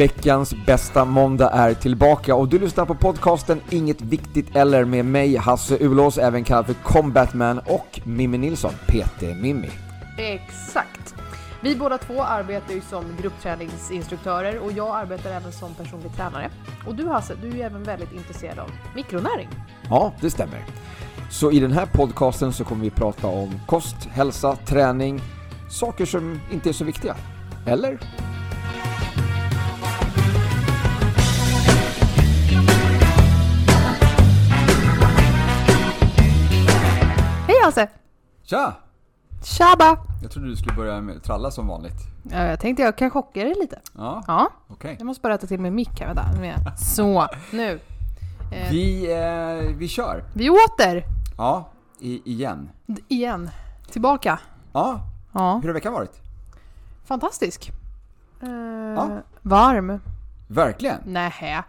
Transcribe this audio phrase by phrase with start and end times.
[0.00, 5.36] Veckans bästa måndag är tillbaka och du lyssnar på podcasten Inget Viktigt Eller med mig
[5.36, 9.70] Hasse Ulås, även kallad för Combatman och Mimmi Nilsson, PT Mimmi.
[10.18, 11.14] Exakt.
[11.60, 16.50] Vi båda två arbetar ju som gruppträningsinstruktörer och jag arbetar även som personlig tränare.
[16.86, 19.48] Och du Hasse, du är ju även väldigt intresserad av mikronäring.
[19.90, 20.64] Ja, det stämmer.
[21.30, 25.20] Så i den här podcasten så kommer vi prata om kost, hälsa, träning,
[25.70, 27.16] saker som inte är så viktiga.
[27.66, 27.98] Eller?
[37.60, 37.88] Hej Hasse!
[38.44, 38.72] Tja!
[39.44, 39.98] Tjaba!
[40.22, 41.94] Jag trodde du skulle börja med tralla som vanligt.
[42.30, 43.80] Ja, jag tänkte jag kan chocka dig lite.
[43.96, 44.96] Ja, Ja, okej.
[44.98, 46.06] jag måste bara rätta till min mick här.
[46.40, 47.80] Vänta, Så, nu.
[48.52, 50.24] Eh, Vi, eh, vi kör.
[50.34, 51.04] vi åter!
[51.36, 52.70] Ja, i, igen.
[52.86, 53.50] D- Igen.
[53.90, 54.38] Tillbaka.
[54.72, 55.00] Ja,
[55.32, 56.20] Ja, hur har veckan varit?
[57.04, 57.72] fantastisk.
[58.42, 58.48] Eh,
[58.96, 59.22] Ja.
[59.42, 60.00] Varm.
[60.48, 61.00] Verkligen.
[61.04, 61.64] Nähä.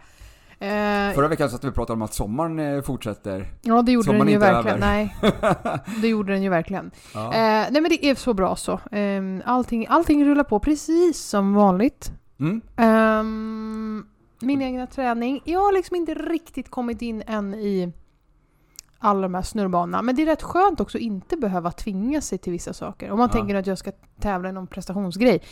[0.62, 3.46] Eh, Förra veckan satt vi och pratade om att sommaren eh, fortsätter.
[3.62, 4.80] ja, det gjorde sommaren den ju verkligen.
[4.80, 5.16] Nej,
[6.02, 6.90] det gjorde den ju verkligen.
[7.14, 7.24] Ja.
[7.26, 8.72] Eh, nej men det är så bra så.
[8.72, 12.12] Eh, allting, allting rullar på precis som vanligt.
[12.40, 12.60] Mm.
[12.76, 14.06] Ehm,
[14.40, 15.40] min egna träning.
[15.44, 17.92] Jag har liksom inte riktigt kommit in än i
[18.98, 20.02] alla de här snurrbanorna.
[20.02, 23.10] Men det är rätt skönt också att inte behöva tvinga sig till vissa saker.
[23.10, 23.38] Om man Ja.
[23.38, 25.42] tänker att jag ska tävla i någon prestationsgrej.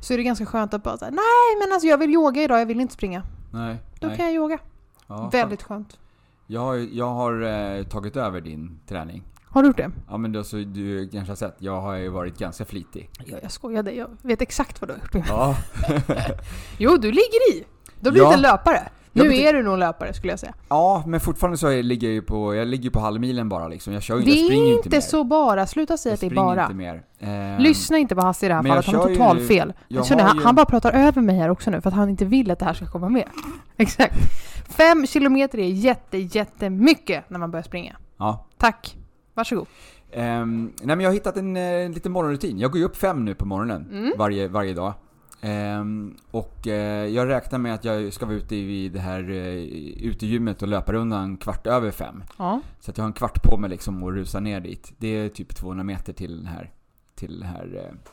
[0.00, 2.60] Så är det ganska skönt att bara säga nej men alltså jag vill yoga idag,
[2.60, 3.22] jag vill inte springa.
[3.56, 3.76] Nej.
[4.00, 4.16] Då nej.
[4.16, 4.58] kan jag yoga.
[5.06, 5.98] Ja, Väldigt skönt.
[6.46, 9.22] Jag har, jag har eh, tagit över din träning.
[9.44, 9.90] Har du gjort det?
[10.08, 13.10] Ja men då, så du kanske har sett, jag har ju varit ganska flitig.
[13.24, 15.26] Ja, jag skojade, jag vet exakt vad du har gjort.
[15.28, 15.56] Ja.
[16.78, 17.64] Jo, du ligger i!
[18.00, 18.34] Du blivit Ja.
[18.34, 18.88] en löpare.
[19.22, 20.54] Nu det- är du nog löpare skulle jag säga.
[20.68, 23.92] ja, men fortfarande så är- ligger jag ju på, jag ligger på halvmilen bara liksom.
[23.92, 25.00] Jag kör ju Det jag springer ju är inte inte mer.
[25.00, 26.62] så bara, sluta säga jag att det är bara.
[26.62, 27.02] inte mer.
[27.20, 29.72] Ehm, Lyssna inte på Hasse i det här jag fallet, han har kör ju- fel.
[29.88, 31.94] jag Känner, har han, ju- han bara pratar över mig här också nu för att
[31.96, 33.28] han inte vill att det här ska komma med.
[33.76, 34.14] Exakt.
[34.68, 37.96] Fem kilometer är jätte, jättemycket när man börjar springa.
[38.18, 38.46] Ja.
[38.58, 38.96] Tack.
[39.34, 39.66] Varsågod.
[40.12, 42.58] Ehm, nej men jag har hittat en eh, liten morgonrutin.
[42.58, 44.12] Jag går ju upp fem nu på morgonen Mm.
[44.18, 44.92] varje, varje dag.
[45.46, 49.54] Ehm, och eh, jag räknar med att jag ska vara ute i det här uh,
[50.02, 52.24] utegymmet och löpa rundan kvart över fem.
[52.38, 52.60] Ja.
[52.80, 54.92] Så att jag har en kvart på mig liksom att rusa ner dit.
[54.98, 56.70] Det är typ 200 meter till den här,
[57.14, 58.10] till det här eh,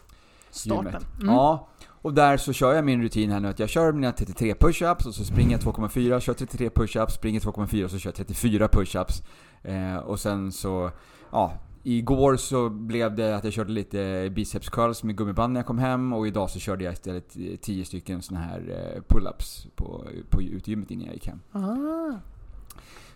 [0.52, 0.86] Starten.
[0.86, 1.08] gymmet.
[1.22, 1.34] Mm.
[1.36, 4.54] Ja, och där så kör jag min rutin här nu att jag kör mina 33
[4.54, 8.16] push-ups och så springer jag 2,4, kör 33 push-ups, springer 2,4 och så kör jag
[8.16, 9.24] 34 push-ups.
[9.64, 10.92] Eh, och sen så,
[11.32, 15.68] ja, igår så blev det att jag körde lite biceps curls med gummiband när jag
[15.68, 18.60] kom hem och idag så körde jag istället 10 stycken såna här
[18.96, 21.40] eh, pull-ups på, på utegymmet innan jag gick hem.
[21.52, 22.18] Ah.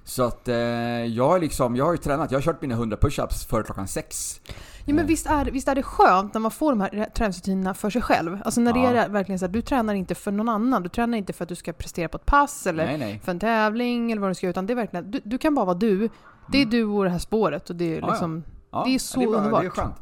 [0.03, 0.55] Så att eh,
[1.05, 4.41] jag liksom, jag har ju tränat, jag har kört mina 100 push-ups före klockan 6.
[4.85, 7.89] Ja men visst är, visst är det skönt när man får de här träningsrutinerna för
[7.89, 8.38] sig själv?
[8.45, 8.91] Alltså när Ja.
[8.91, 10.84] det är verkligen så att du tränar inte för någon annan.
[10.84, 13.22] Du tränar inte för att du ska prestera på ett pass eller Nej nej.
[13.23, 14.47] för en tävling eller vad du ska.
[14.49, 16.09] Utan det är verkligen, du, du kan bara vara du.
[16.51, 18.09] Det är du och det här spåret och det är Mm.
[18.09, 18.56] Ja, ja.
[18.72, 19.61] Ja, Det är så det är, bra, underbart.
[19.61, 19.95] Det är skönt.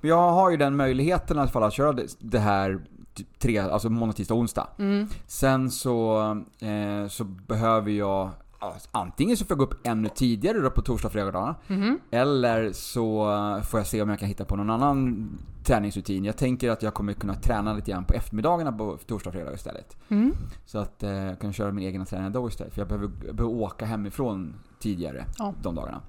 [0.00, 2.80] Men jag har ju den möjligheten i alla fall att köra det- här
[3.14, 4.66] typ tre, alltså måndag, tisdag, onsdag.
[4.78, 5.06] Mm.
[5.26, 6.20] Sen så,
[6.60, 10.82] eh, så behöver jag ja, Antingen så får jag gå upp ännu tidigare då på
[10.82, 11.54] torsdag och fredagarna.
[11.66, 11.98] Mhm.
[12.10, 13.24] Eller så
[13.64, 15.28] får jag se om jag kan hitta på någon annan
[15.64, 16.24] träningsrutin.
[16.24, 19.52] Jag tänker att jag kommer kunna träna lite grann på eftermiddagarna på torsdag och fredag
[19.54, 19.96] istället.
[20.08, 20.32] Mm.
[20.66, 22.72] Så att eh, jag kan köra min egna träning då istället.
[22.74, 25.54] För jag behöver, jag behöver åka hemifrån tidigare Ja.
[25.62, 26.00] de dagarna.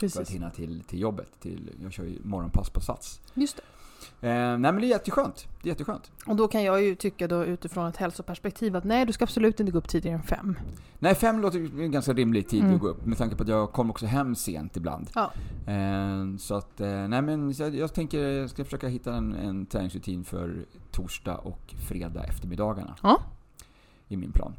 [0.00, 0.30] För att Precis.
[0.34, 1.28] hinna till, till jobbet.
[1.40, 3.20] Till, jag kör ju morgonpass på Sats.
[3.34, 3.62] Just det.
[4.28, 5.48] Eh, nej men det är jätteskönt.
[5.62, 6.10] Det är jätteskönt.
[6.26, 9.60] Och då kan jag ju tycka då utifrån ett hälsoperspektiv att nej, du ska absolut
[9.60, 10.58] inte gå upp tidigare än fem.
[10.98, 12.74] Nej, fem låter ju en ganska rimlig tid Mm.
[12.74, 13.06] att gå upp.
[13.06, 15.10] Med tanke på att jag kommer också hem sent ibland.
[15.14, 15.32] Ja.
[15.72, 19.66] Eh, så att, eh, nej men jag, jag tänker jag ska försöka hitta en, en
[19.66, 22.96] träningsrutin för torsdag och fredag eftermiddagarna.
[23.02, 23.20] Ja.
[24.08, 24.52] I min plan.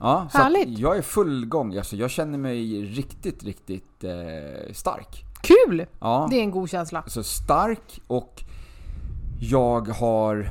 [0.00, 0.78] Ja, så Härligt.
[0.78, 1.76] jag är full gång.
[1.76, 5.24] Alltså, jag känner mig riktigt, riktigt eh, stark.
[5.42, 5.86] Kul!
[6.00, 6.26] Ja.
[6.30, 6.98] Det är en god känsla.
[7.00, 8.42] Alltså stark och
[9.40, 10.50] jag har,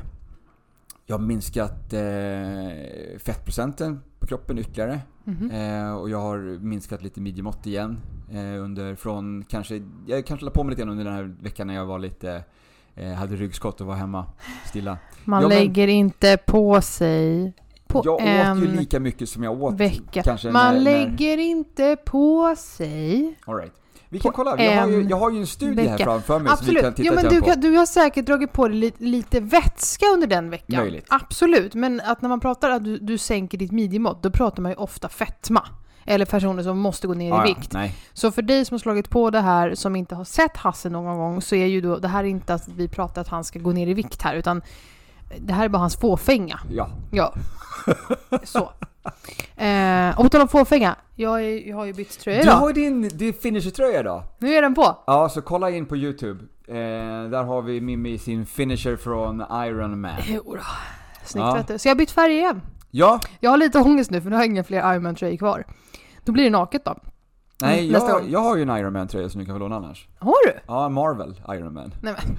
[1.06, 5.00] jag har minskat eh, fettprocenten på kroppen ytterligare.
[5.24, 5.50] Mhm.
[5.50, 7.98] Eh, och jag har minskat lite midjemått igen.
[8.30, 11.66] Eh, under från kanske, jag kanske la på mig lite grann under den här veckan
[11.66, 12.44] när jag var lite,
[12.94, 14.26] eh, hade ryggskott och var hemma
[14.66, 14.98] stilla.
[15.24, 17.52] Man Ja, men- lägger inte på sig
[17.90, 20.22] på jag en åt ju lika mycket som jag åt vecka.
[20.22, 23.38] kanske Man när, lägger inte på sig.
[23.46, 23.72] All right.
[24.12, 26.04] Vi kan kolla, jag har, ju, jag har ju en studie här vecka.
[26.04, 26.96] framför mig som vi kan Absolut.
[26.96, 27.46] titta Ja, men du, på.
[27.46, 30.80] kan, du har säkert dragit på dig lite, lite vätska under den veckan.
[30.80, 31.06] Möjligt.
[31.08, 31.74] Absolut.
[31.74, 34.76] Men att när man pratar att du, du sänker ditt midjemått, då pratar man ju
[34.76, 35.66] ofta fetma.
[36.04, 37.72] Eller personer som måste gå ner Ah, i vikt.
[37.72, 37.94] nej.
[38.12, 41.18] Så för dig som har slagit på det här, som inte har sett Hasse någon
[41.18, 43.58] gång, så är ju då, det här är inte att vi pratar att han ska
[43.58, 44.62] gå ner i vikt här, utan
[45.38, 46.60] Det här är bara hans fåfänga.
[46.70, 46.88] Ja.
[47.10, 47.34] Ja.
[48.44, 48.58] Så.
[49.62, 50.96] Eh, och på tal om fåfänga.
[51.16, 52.52] Jag, är, jag har ju bytt tröja Du idag.
[52.52, 54.22] har ju din, din finisher-tröja idag.
[54.38, 54.96] Nu är den på.
[55.06, 56.44] Ja, så kolla in på YouTube.
[56.68, 56.74] Eh,
[57.30, 60.10] där har vi Mimmi sin finisher från Iron Man.
[60.28, 60.60] Jo då.
[61.24, 61.54] Snyggt Ja.
[61.54, 61.78] vet du.
[61.78, 62.62] Så jag har bytt färg igen.
[62.90, 65.64] Ja, Jag har lite ångest nu för nu har jag inga fler Iron Man-tröjor kvar.
[66.24, 66.94] Då blir det naket då.
[67.62, 68.30] nej nästa jag, gång.
[68.30, 70.08] jag har ju en Iron Man-tröja som du kan få låna annars.
[70.18, 70.52] Har du?
[70.66, 71.92] Ja, Marvel Iron Man.
[72.02, 72.36] Nej men.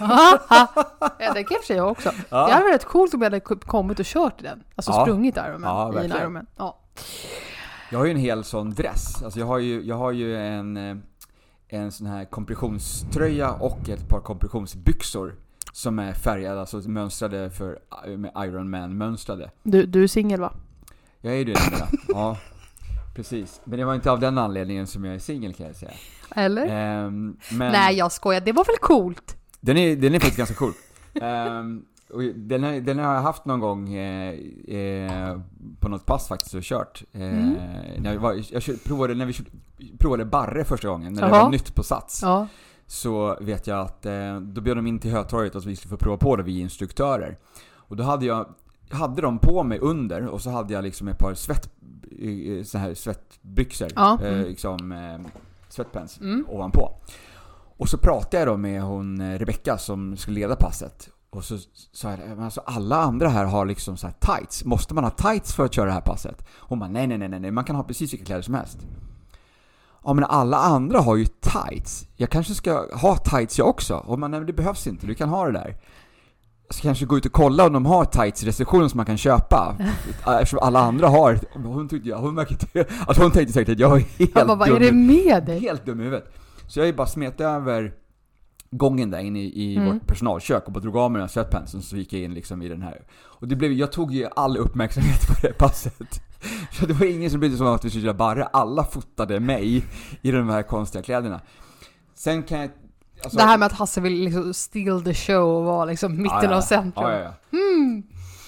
[0.00, 2.10] Ja, det kan i och för sig jag också.
[2.28, 2.46] Ja.
[2.46, 4.64] Det hade varit coolt om jag hade kommit och kört den.
[4.74, 5.02] Alltså Ja.
[5.04, 6.22] sprungit Iron Man Ja, i en verkligen.
[6.22, 6.46] Iron Man.
[6.56, 6.78] Ja.
[7.90, 9.22] Jag har ju en hel sån dress.
[9.22, 10.96] Alltså jag har ju, jag har ju en, eh,
[11.68, 15.34] en sån här kompressionströja och ett par kompressionsbyxor.
[15.72, 17.78] Som är färgade, alltså mönstrade för,
[18.16, 19.50] med Iron Man-mönstrade.
[19.62, 20.52] Du, du är singel va?
[21.20, 21.88] Jag är ju det numera.
[22.08, 22.36] Ja,
[23.14, 23.60] precis.
[23.64, 25.92] Men det var inte av den anledningen som jag är singel kan jag säga.
[26.34, 26.66] Eller?
[26.66, 29.36] Ehm, men Nej jag skojar, det var väl coolt?
[29.60, 30.72] Den, är, den är faktiskt ganska cool.
[31.22, 34.34] Ehm, och den, har, den har jag haft någon gång eh,
[34.68, 35.40] eh,
[35.80, 37.04] på något pass faktiskt och kört.
[37.12, 37.54] Eh, Mm.
[38.02, 39.46] när jag, var, jag kör- provade, när vi kör-
[39.98, 41.42] provade Barre första gången, när det Jaha.
[41.44, 42.20] var nytt på Sats.
[42.22, 42.46] Ja.
[42.86, 45.96] Så vet jag att eh, då bjöd de in till Hötorget att vi skulle få
[45.96, 47.38] prova på det, vi instruktörer.
[47.74, 48.46] Och då hade jag
[48.90, 51.70] hade dem på mig under och så hade jag liksom ett par svett,
[52.20, 53.88] eh, så här svettbyxor.
[53.96, 54.46] Ja, Eh, mm.
[54.48, 54.92] liksom
[55.68, 56.44] sweatpants Mm.
[56.48, 56.92] ovanpå.
[57.78, 61.08] Och så pratade jag då med hon eh, Rebecka som skulle leda passet.
[61.30, 61.58] Och så
[61.92, 64.64] sa jag, alltså alla andra här har liksom så tights.
[64.64, 66.46] Måste man ha tights för att köra det här passet?
[66.60, 68.78] Hon bara, nej nej nej nej, man kan ha precis vilka kläder som helst.
[70.04, 72.06] Ja men alla andra har ju tights.
[72.16, 73.94] Jag kanske ska ha tights jag också?
[73.94, 75.76] Och man, nej det behövs inte, du kan ha det där.
[76.66, 79.06] Jag ska kanske gå ut och kolla om de har tights i receptionen som man
[79.06, 79.76] kan köpa.
[80.26, 81.38] Eftersom alla andra har.
[81.54, 84.72] Hon tyckte hon verkade, alltså hon tänkte säkert att jag är helt bara, vad är
[84.72, 85.60] dum det med dig?
[85.60, 86.34] Helt dum i huvudet.
[86.68, 87.92] Så jag bara smet över
[88.70, 89.88] gången där inne i, i Mm.
[89.94, 92.62] vårt personalkök och bara drog av mig den här sweatpantsen så gick jag in liksom
[92.62, 93.02] i den här.
[93.12, 96.20] Och det blev, jag tog ju all uppmärksamhet på det passet.
[96.72, 98.44] Så det var ingen som brydde sig om att vi skulle köra barre.
[98.44, 99.84] Alla fotade mig
[100.22, 101.40] i de här konstiga kläderna.
[102.14, 102.70] Sen kan jag...
[103.24, 106.38] alltså- Det här med att Hasse vill liksom steal the show och vara liksom mitten
[106.42, 107.04] Ja, ja, av centrum.
[107.10, 107.58] Ja, ja, ja.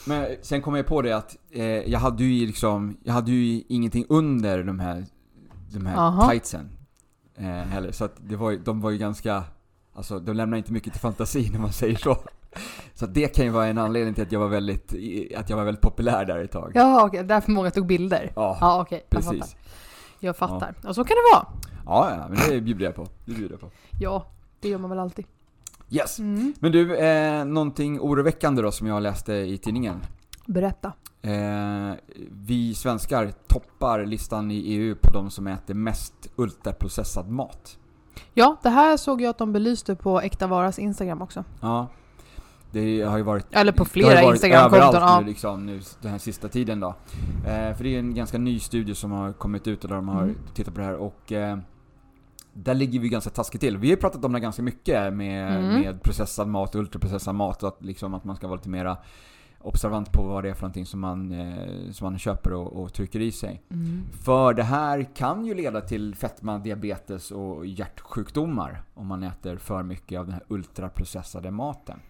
[0.06, 3.62] Men sen kom jag på det att eh, jag hade ju liksom, jag hade ju
[3.68, 5.06] ingenting under de här,
[5.72, 6.30] de här Aha.
[6.30, 6.68] tightsen.
[7.40, 7.92] Eh, heller.
[7.92, 9.44] Så att det var, de var ju ganska,
[9.94, 12.16] alltså de lämnar inte mycket till fantasin om man säger så.
[12.94, 14.92] Så det kan ju vara en anledning till att jag var väldigt,
[15.36, 16.72] att jag var väldigt populär där ett tag.
[16.74, 17.24] Ja, okej.
[17.24, 18.32] Därför många tog bilder.
[18.36, 18.86] Ja, Ja.
[18.90, 19.28] Jag precis.
[19.40, 19.48] fattar.
[20.20, 20.74] Jag fattar.
[20.84, 21.46] Och så kan det vara.
[21.86, 23.06] Ja, ja, men det bjuder jag på.
[23.24, 23.70] Det bjuder jag på.
[24.00, 24.26] Ja,
[24.60, 25.24] det gör man väl alltid.
[25.90, 26.18] Yes!
[26.18, 26.54] Mm.
[26.60, 30.00] Men du, eh, någonting oroväckande då som jag läste i tidningen.
[30.46, 30.92] Berätta.
[31.22, 31.92] Eh,
[32.30, 37.78] vi svenskar toppar listan i EU på de som äter mest ultraprocessad mat.
[38.34, 41.44] Ja, det här såg jag att de belyste på Äkta Varas Instagram också.
[41.60, 41.88] Ja.
[42.72, 43.46] Det har ju varit...
[43.50, 44.94] Eller på flera Instagramkonton.
[45.02, 45.20] Ja.
[45.20, 46.88] nu liksom, nu den här sista tiden då.
[47.46, 50.08] Eh, för det är en ganska ny studie som har kommit ut och där de
[50.08, 50.36] har Mm.
[50.54, 51.58] tittat på det här och eh,
[52.52, 53.76] där ligger vi ganska taskigt till.
[53.76, 55.80] Vi har ju pratat om det ganska mycket med, Mm.
[55.80, 57.62] med processad mat och ultraprocessad mat.
[57.62, 58.96] Att, liksom, att man ska vara lite mera
[59.62, 62.92] observant på vad det är för någonting som man, eh, som man köper och, och
[62.92, 63.62] trycker i sig.
[63.70, 64.02] Mm.
[64.24, 69.82] För det här kan ju leda till fetma, diabetes och hjärtsjukdomar om man äter för
[69.82, 72.00] mycket av den här ultraprocessade maten.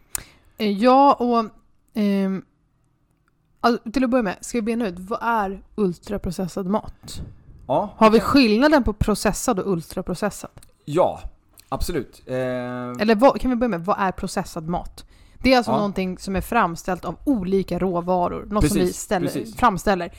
[0.59, 1.45] Eh, Ja, och...
[1.95, 2.43] ehm,
[3.61, 7.23] alltså, till att börja med, ska vi bena ut, vad är ultraprocessad mat?
[7.67, 10.51] Ja, Har vi skillnaden på processad och ultraprocessad?
[10.85, 11.21] Ja,
[11.69, 12.23] absolut.
[12.27, 15.05] Eh, Eller vad, kan vi börja med, vad är processad mat?
[15.43, 15.77] Det är alltså Ja.
[15.77, 18.47] någonting som är framställt av olika råvaror.
[18.51, 19.57] Något som vi Precis, ställer, precis.
[19.57, 20.13] framställer.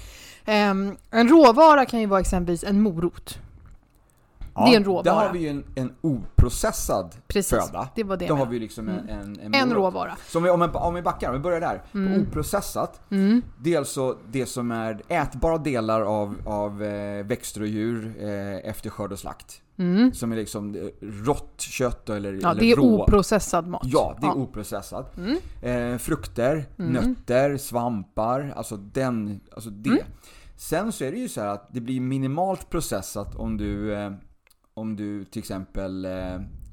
[0.45, 3.39] Ehm, en råvara kan ju vara exempelvis en morot.
[4.55, 5.03] ja, det är en råvara.
[5.03, 7.87] Där har vi ju en, en oprocessad Precis, föda.
[7.95, 9.19] det var det Då har vi liksom en, Mm.
[9.21, 10.17] en, en, En råvara.
[10.27, 11.81] Så om vi, om, vi, om vi backar, om vi börjar där.
[11.93, 12.21] Mm.
[12.21, 13.41] Oprocessat, Mm.
[13.59, 18.69] det är alltså det som är ätbara delar av, av eh, växter och djur eh,
[18.69, 19.61] efter skörd och slakt.
[19.81, 20.13] Mm.
[20.13, 23.03] Som är liksom eh, rått kött eller, Ja, eller det är rå.
[23.03, 23.81] oprocessad mat.
[23.85, 25.17] Ja, det är oprocessat.
[25.17, 25.37] Mm.
[25.93, 26.91] Eh, frukter, Mm.
[26.93, 29.89] nötter, svampar, alltså den, alltså det.
[29.89, 30.03] Mm.
[30.57, 34.11] Sen så är det ju så att det blir minimalt processat om du, eh,
[34.73, 36.11] om du till exempel eh,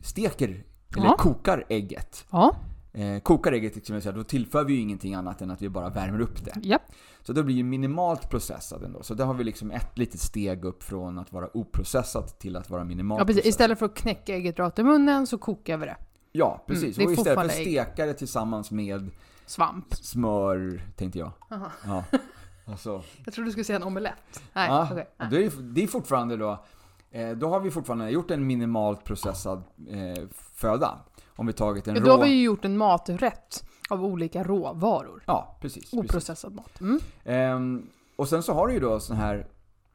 [0.02, 0.48] steker
[0.96, 1.16] eller Ja.
[1.18, 2.24] kokar ägget.
[2.30, 2.56] Ja,
[2.92, 5.88] Eh, kokar ägget till exempel, då tillför vi ju ingenting annat än att vi bara
[5.88, 6.52] värmer upp det.
[6.62, 6.78] ja.
[7.28, 9.02] Så då blir det minimalt processat ändå.
[9.02, 12.70] Så där har vi liksom ett litet steg upp från att vara oprocessat till att
[12.70, 13.42] vara minimalt ja precis.
[13.42, 13.48] processat.
[13.48, 15.96] Istället för att knäcka ägget rakt i munnen så kokar vi det.
[16.32, 16.96] Ja, precis.
[16.96, 19.10] det är och istället för att steka det tillsammans med
[19.46, 19.94] Svamp.
[19.94, 21.32] smör, tänkte jag.
[21.50, 21.70] Aha.
[21.86, 22.04] Ja.
[22.64, 24.42] Alltså, Jag trodde du skulle säga en omelett.
[24.52, 26.64] Nej, ja, och det, är, det är fortfarande då,
[27.10, 30.98] eh, då har vi fortfarande gjort en minimalt processad eh, föda.
[31.36, 32.06] Om vi tagit en Ja, rå...
[32.06, 33.64] Då har vi ju gjort en maträtt.
[33.88, 35.22] Av olika råvaror.
[35.26, 35.82] Ja, precis.
[35.90, 35.98] precis.
[35.98, 36.80] Oprocessad mat.
[36.80, 36.98] Mm.
[37.24, 39.46] Ehm, och sen så har du ju då sån här,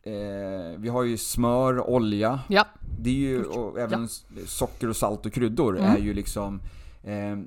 [0.03, 2.65] eh, vi har ju smör, olja, Ja.
[2.99, 5.91] det är ju, och även s- socker och salt och kryddor Mm.
[5.91, 6.61] är ju liksom
[7.03, 7.37] eh,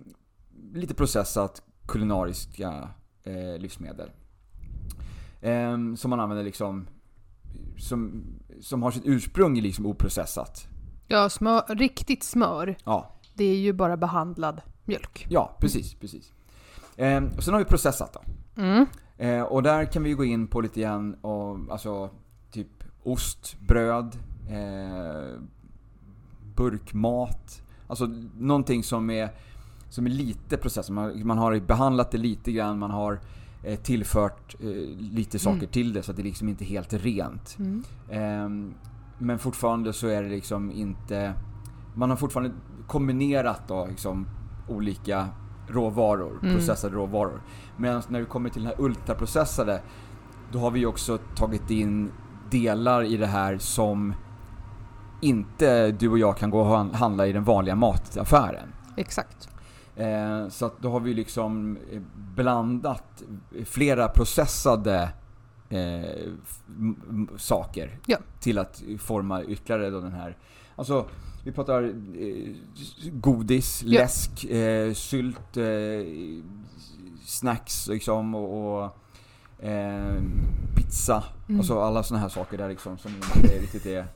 [0.75, 2.89] lite processat kulinariska
[3.23, 4.11] eh, livsmedel.
[5.41, 6.87] Eh, som man använder liksom,
[7.79, 8.25] som,
[8.61, 10.67] som har sitt ursprung i liksom oprocessat.
[11.09, 15.27] Ja, smör, riktigt smör, Ja, det är ju bara behandlad mjölk.
[15.31, 16.33] ja precis, precis.
[16.97, 18.21] Eh, och sen har vi processat då.
[18.63, 18.87] Mm.
[19.19, 22.11] Eh, och där kan vi gå in på lite grann och, alltså
[22.51, 22.69] typ
[23.03, 24.17] ost, bröd,
[24.49, 25.41] eh,
[26.55, 27.63] burkmat.
[27.87, 28.07] Alltså
[28.39, 29.31] någonting som är,
[29.91, 30.91] som är lite processat.
[30.95, 33.21] Man, man har behandlat det lite grann, man har
[33.65, 34.67] eh, tillfört eh,
[34.99, 35.71] lite saker Mm.
[35.71, 37.57] till det så att det liksom inte är helt rent.
[37.59, 37.85] Mm.
[38.11, 38.75] Ehm,
[39.19, 41.35] men fortfarande så är det liksom inte...
[41.95, 42.55] Man har fortfarande
[42.87, 44.27] kombinerat då liksom
[44.69, 45.29] olika
[45.69, 46.55] råvaror, Mm.
[46.55, 47.41] processade råvaror.
[47.77, 49.83] Medan när vi kommer till den här ultraprocessade,
[50.53, 52.11] då har vi också tagit in
[52.51, 54.15] delar i det här som
[55.21, 58.69] inte du och jag kan gå och han- handla i den vanliga mataffären.
[58.97, 59.49] Exakt.
[59.97, 62.01] Eh, så då har vi liksom eh,
[62.35, 63.23] blandat
[63.65, 65.09] flera processade
[65.69, 66.31] eh,
[67.37, 68.17] saker Ja.
[68.41, 70.37] till att forma ytterligare då den här.
[70.77, 71.07] Alltså,
[71.47, 72.53] vi pratar eh,
[73.13, 74.01] godis, Ja.
[74.01, 76.07] läsk, eh, sylt, eh,
[77.25, 80.23] snacks liksom och, och eh,
[80.77, 81.25] pizza.
[81.49, 81.61] Mm.
[81.61, 84.07] Alltså alla sådana här saker där liksom som inte riktigt är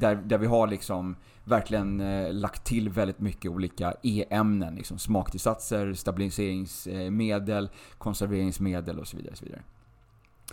[0.00, 4.74] där, där vi har liksom verkligen eh, lagt till väldigt mycket olika E-ämnen.
[4.74, 7.68] Liksom smaktillsatser, stabiliseringsmedel,
[7.98, 9.32] konserveringsmedel och så vidare.
[9.32, 9.62] Och så vidare.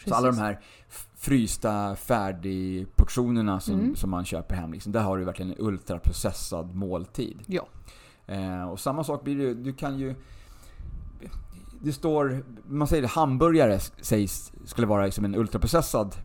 [0.07, 0.59] Så alla de här
[1.17, 3.95] frysta färdigportionerna som, Mm.
[3.95, 7.39] som man köper hem, liksom, där har du verkligen en ultraprocessad måltid.
[7.47, 7.67] Ja.
[8.27, 10.15] Eh, och samma sak blir det du kan ju...
[11.81, 16.15] Det står, man säger det, hamburgare sägs skulle vara liksom en ultraprocessad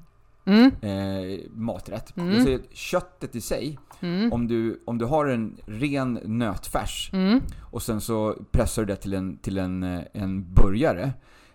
[0.45, 0.71] Mm.
[0.81, 2.17] eh, maträtt.
[2.17, 2.33] Mm.
[2.35, 4.33] Jag säger att köttet i sig, Mm.
[4.33, 7.41] om du, om du har en ren nötfärs Mm.
[7.61, 11.13] och sen så pressar du det till en, till en, eh, en burgare.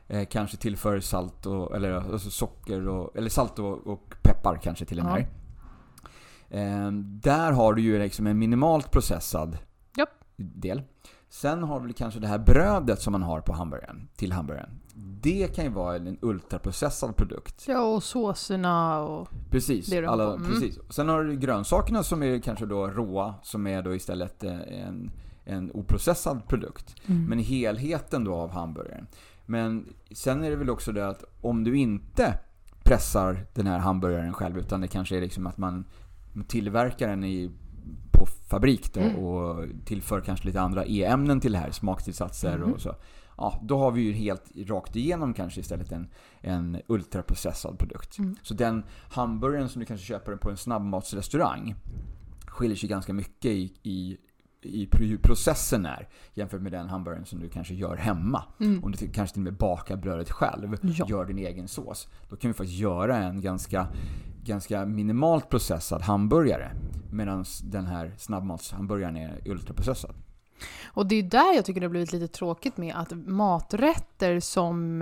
[0.08, 4.86] Eh, kanske tillför salt och, eller alltså socker och, eller salt och, och peppar kanske
[4.86, 5.04] till Ja.
[5.04, 5.28] här.
[6.50, 9.58] Eh, där har du ju liksom en minimalt processad
[9.98, 10.10] Japp.
[10.36, 10.82] del.
[11.30, 14.70] Sen har du kanske det här brödet som man har på hamburgaren, till hamburgaren.
[15.22, 17.64] Det kan ju vara en ultraprocessad produkt.
[17.68, 19.28] Ja, och såserna och...
[19.50, 20.34] Precis, Det de alla.
[20.34, 20.52] Mm.
[20.52, 20.80] precis.
[20.90, 25.12] Sen har du grönsakerna som är kanske då råa, som är då istället eh, en,
[25.46, 26.96] en oprocessad produkt.
[27.08, 27.26] Mm.
[27.26, 29.08] Men helheten då av hamburgaren.
[29.46, 32.40] Men sen är det väl också det att om du inte
[32.84, 35.86] pressar den här hamburgaren själv, utan det kanske är liksom att man
[36.48, 37.52] tillverkar den i,
[38.12, 39.16] på fabrik då Mm.
[39.16, 42.74] och tillför kanske lite andra E-ämnen till det här, smaktillsatser Mhm.
[42.74, 42.96] och så.
[43.38, 46.08] Ja, då har vi ju helt rakt igenom kanske istället en,
[46.42, 48.18] en ultraprocessad produkt.
[48.18, 48.36] Mm.
[48.42, 51.76] Så den hamburgaren som du kanske köper på en snabbmatsrestaurang
[52.48, 54.18] skiljer sig ganska mycket i, i,
[54.66, 58.44] i processen är jämfört med den hamburgaren som du kanske gör hemma.
[58.60, 58.84] Mm.
[58.84, 61.06] Om du kanske till och med bakar brödet själv, Ja.
[61.10, 62.08] gör din egen sås.
[62.30, 63.88] Då kan vi faktiskt göra en ganska,
[64.44, 66.72] ganska minimalt processad hamburgare.
[67.12, 70.16] Medan den här snabbmatshamburgaren är ultraprocessad.
[70.86, 75.02] Och det är där jag tycker det har blivit lite tråkigt med att maträtter som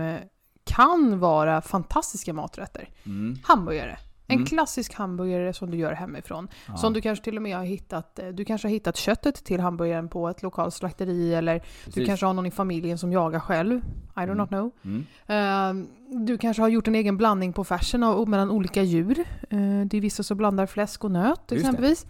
[0.63, 2.89] kan vara fantastiska maträtter.
[3.05, 3.38] Mm.
[3.43, 3.98] Hamburgare.
[4.27, 4.46] En Mm.
[4.46, 6.48] klassisk hamburgare som du gör hemifrån.
[6.68, 6.77] Ja.
[6.77, 9.60] Som du kanske till och med har hittat, eh, du kanske har hittat köttet till
[9.60, 12.06] hamburgaren på ett lokalt slakteri eller du Precis.
[12.08, 13.75] kanske har någon i familjen som jagar själv.
[13.77, 13.82] I
[14.15, 14.38] do Mm.
[14.38, 14.72] not know.
[14.84, 15.06] Mm.
[15.27, 15.88] Eh,
[16.25, 19.20] du kanske har gjort en egen blandning på färsen av, mellan olika djur.
[19.20, 22.06] Eh, det är vissa som blandar fläsk och nöt exempelvis.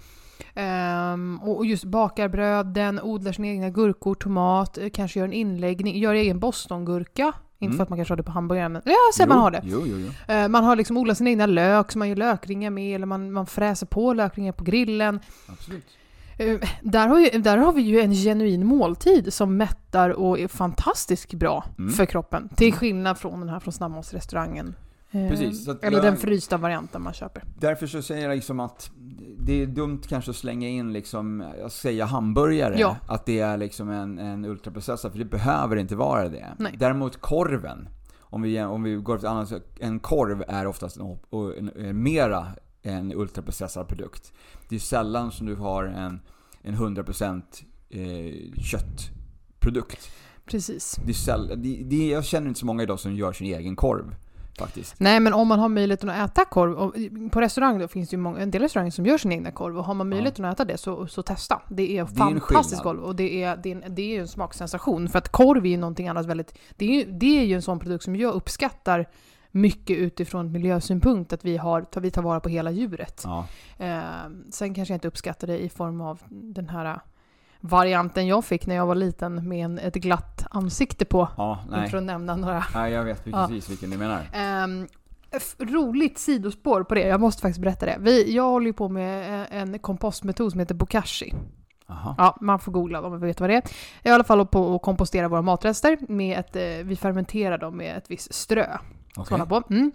[1.41, 5.97] Och och just bakar bröden, odlar sina egna gurkor, tomat, eh, kanske gör en inläggning,
[5.99, 7.33] gör egen bostongurka.
[7.63, 7.77] Inte Mm.
[7.77, 9.61] för att man kanske har det på hamburgaren, men ja, så man har det.
[9.63, 10.33] Jo, jo, jo.
[10.33, 13.31] Eh, man har liksom odlat sin egna lök som man gör lökringar med, eller man,
[13.31, 15.19] man fräser på lökringar på grillen.
[15.49, 15.85] Absolut.
[16.37, 20.47] Eh, där, har ju, där har vi ju en genuin måltid som mättar och är
[20.47, 21.91] fantastiskt bra Mm.
[21.93, 22.49] för kroppen.
[22.55, 24.75] Till skillnad från den här från snabbmatsrestaurangen.
[25.15, 27.43] Eh, Precis, eller jag- den frysta varianten man köper.
[27.59, 28.91] Därför så säger jag liksom att
[29.39, 32.97] det är dumt kanske att slänga in liksom, att säga hamburgare, Ja.
[33.07, 36.47] att det är liksom en, en ultraprocessad, för det behöver inte vara det.
[36.59, 36.75] Nej.
[36.79, 37.89] Däremot korven,
[38.19, 41.17] om vi, om vi går till annat, en korv är oftast en,
[41.57, 42.47] en, en, mera
[42.81, 44.33] en ultraprocessad produkt.
[44.69, 46.21] Det är sällan som du har en,
[46.61, 47.41] en 100%
[47.89, 50.09] eh, köttprodukt.
[50.45, 50.99] Precis.
[51.05, 54.15] Det är det, det, jag känner inte så många idag som gör sin egen korv.
[54.59, 54.95] Faktiskt.
[54.99, 56.95] Nej, men om man har möjligheten att äta korv, och
[57.31, 59.77] på restaurang då finns det ju många, en del restauranger som gör sin egna korv,
[59.77, 61.61] och har man möjligheten att äta det så, så testa.
[61.69, 62.97] Det är Det är en fantastisk skillnad.
[62.97, 65.09] korv och det är, det, är en, det är ju en smaksensation.
[65.09, 67.61] För att korv är ju någonting annat väldigt, det är ju, det är ju en
[67.61, 69.09] sån produkt som jag uppskattar
[69.51, 73.21] mycket utifrån miljösynpunkt, att vi, har, vi tar vara på hela djuret.
[73.25, 73.45] Ja.
[73.77, 74.01] Eh,
[74.51, 76.99] sen kanske jag inte uppskattar det i form av den här
[77.65, 81.27] varianten jag fick när jag var liten med en, ett glatt ansikte på.
[81.37, 81.89] Ja, nej.
[81.89, 82.91] För att nämna några nej.
[82.93, 83.47] Jag vet Ja.
[83.47, 84.21] precis vilken du menar.
[85.31, 87.97] F- roligt sidospår på det, jag måste faktiskt berätta det.
[87.99, 91.33] Vi, jag håller ju på med eh, en kompostmetod som heter bokashi.
[91.87, 92.15] Jaha.
[92.17, 93.63] Ja, man får googla om man veta vad det är.
[94.03, 97.77] Jag i alla fall på att kompostera våra matrester med ett, eh, vi fermenterar dem
[97.77, 98.77] med ett visst strö.
[99.25, 99.63] Såna på.
[99.69, 99.91] Mm.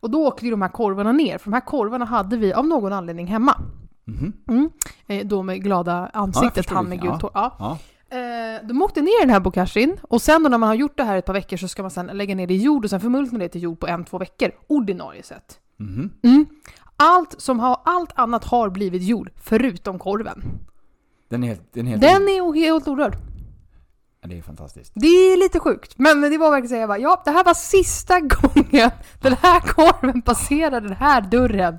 [0.00, 2.66] Och då åkte ju de här korvarna ner, för de här korvarna hade vi av
[2.66, 3.56] någon anledning hemma.
[4.04, 4.32] Mhm.
[4.48, 4.70] Mm.
[5.06, 7.30] Eh, då med glada ansiktet, förstår han med gult hår.
[7.34, 7.56] Ja.
[7.58, 7.78] Ja.
[8.16, 11.04] Eh, de åkte ner den här bokashin och sen då när man har gjort det
[11.04, 13.00] här ett par veckor så ska man sen lägga ner det i jord och sen
[13.00, 14.50] förmultna det till jord på en, två veckor.
[14.66, 15.58] Ordinarie sett.
[15.76, 16.10] Mhm.
[16.22, 16.46] Mm.
[16.96, 20.42] Allt, som har, allt annat har blivit jord, förutom korven.
[21.28, 21.72] Den är helt...
[21.72, 23.16] Den är helt Den är helt orörd.
[24.28, 24.92] Det är fantastiskt.
[24.94, 27.54] Det är lite sjukt, men det var verkligen så jag bara, ja, det här var
[27.54, 28.90] sista gången
[29.20, 31.78] den här korven passerade den här dörren.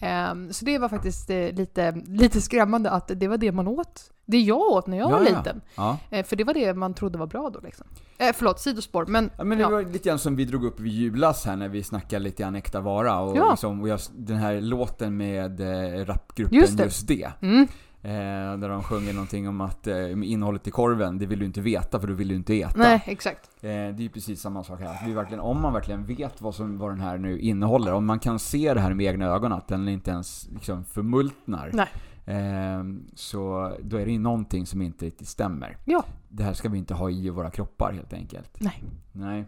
[0.00, 4.10] Ehm, så det var faktiskt eh, lite, lite skrämmande att det var det man åt.
[4.26, 5.38] Det jag åt när jag var Ja, ja.
[5.38, 5.60] liten.
[5.74, 5.98] Ja.
[6.10, 7.86] Eh, för det var det man trodde var bra då liksom.
[8.18, 9.30] Eh, förlåt, sidospår, men...
[9.42, 12.22] Men det var lite grann som vi drog upp vid julas här när vi snackade
[12.24, 16.78] lite grann äkta vara och, liksom, och jag, den här låten med eh, rapgruppen Just
[16.78, 17.14] Just det.
[17.40, 17.46] det.
[17.46, 17.68] Mm.
[18.02, 21.60] Eh, där de sjunger någonting om att eh, innehållet i korven, det vill du inte
[21.60, 22.78] veta för du vill du inte äta.
[22.78, 23.50] Nej, exakt.
[23.60, 25.06] Eh, det är ju precis samma sak här.
[25.06, 28.18] Vi verkligen, om man verkligen vet vad, som, vad den här nu innehåller, om man
[28.18, 31.70] kan se det här med egna ögon, att den inte ens liksom förmultnar.
[31.72, 31.88] Nej.
[32.36, 35.76] Eh, så då är det ju någonting som inte riktigt stämmer.
[35.84, 36.04] Ja.
[36.28, 38.56] Det här ska vi inte ha i våra kroppar helt enkelt.
[38.60, 38.82] Nej.
[39.12, 39.44] Nej.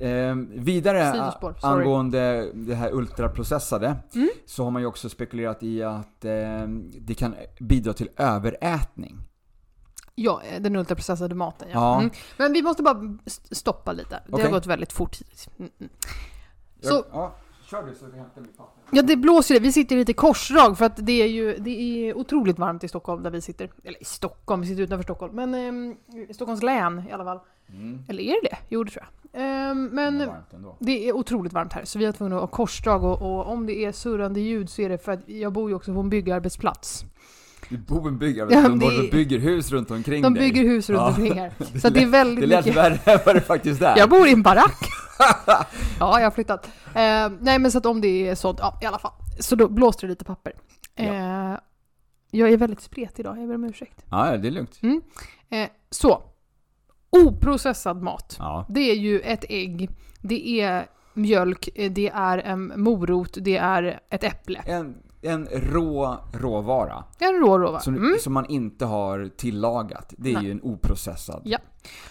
[0.00, 4.28] Eh, vidare Sidospår, angående det här ultraprocessade Mm.
[4.46, 6.62] så har man ju också spekulerat i att eh,
[7.00, 9.16] det kan bidra till överätning.
[10.14, 11.74] Ja, eh, den ultraprocessade maten ja.
[11.80, 11.98] Ja.
[12.00, 12.10] Mm.
[12.38, 14.20] Men vi måste bara st- stoppa lite.
[14.26, 14.44] Det Okej.
[14.44, 15.16] har gått väldigt fort.
[15.58, 15.92] Mm, mm.
[16.80, 17.34] Så- Jag, ja,
[17.66, 18.82] kör du så jag kan hämta mitt papper.
[18.92, 19.60] Ja, det blåser ju.
[19.60, 23.22] Vi sitter lite korsdrag för att det är ju det är otroligt varmt i Stockholm
[23.22, 23.70] där vi sitter.
[23.84, 25.34] Eller i Stockholm, vi sitter utanför Stockholm.
[25.36, 25.54] Men
[26.30, 27.40] i Stockholms län i alla fall.
[27.72, 27.98] Mm.
[28.08, 28.56] Eller är det det?
[28.68, 29.40] Jo, det tror jag.
[29.42, 30.30] Ehm, men Det
[30.78, 33.66] det är otroligt varmt här så vi har tvungna att ha korsdrag och, och om
[33.66, 36.10] det är surrande ljud så är det för att jag bor ju också på en
[36.10, 37.04] byggarbetsplats.
[37.68, 40.42] Du bor en byggare, Ja, de det- de bygger hus runt omkring De dig.
[40.52, 41.08] bygger hus runt Ja.
[41.08, 41.52] omkring här.
[41.80, 42.78] Så att det är väldigt Det lät mycket...
[42.78, 43.96] värre än vad det faktiskt är.
[43.98, 44.78] Jag bor i en barack.
[45.46, 45.66] ja,
[46.20, 46.66] jag har flyttat.
[46.86, 49.12] Eh, nej, men så att om det är sånt, ja i alla fall.
[49.40, 50.52] Så då blåste det lite papper.
[50.96, 51.54] Eh,
[52.30, 54.04] jag är väldigt spretig idag, jag ber om ursäkt.
[54.10, 54.80] Ja, det är lugnt.
[55.50, 56.22] Eh, så,
[57.10, 58.36] oprocessad mat.
[58.38, 58.66] Ja.
[58.68, 59.90] Det är ju ett ägg,
[60.20, 64.58] det är mjölk, eh, det är en morot, det är ett äpple.
[64.66, 67.80] En, en rå råvara En rå råvara.
[67.80, 68.16] som, Mm.
[68.20, 70.14] som man inte har tillagat.
[70.18, 70.44] Det är Nej.
[70.44, 71.42] ju en oprocessad.
[71.44, 71.58] Ja.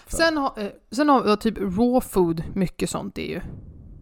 [0.06, 3.40] Sen, har, eh, sen har vi typ raw food, mycket sånt är ju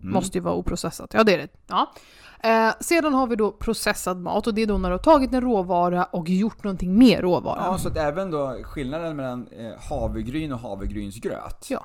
[0.07, 0.14] Mm.
[0.14, 1.11] Måste ju vara oprocessat.
[1.14, 1.49] Ja, det är det.
[1.66, 1.92] Ja.
[2.40, 5.33] Eh, sedan har vi då processad mat och det är då när du har tagit
[5.33, 7.64] en råvara och gjort någonting med råvaran.
[7.64, 11.85] Ja, så att även då skillnaden mellan eh, havregryn och havregrynsgröt Ja.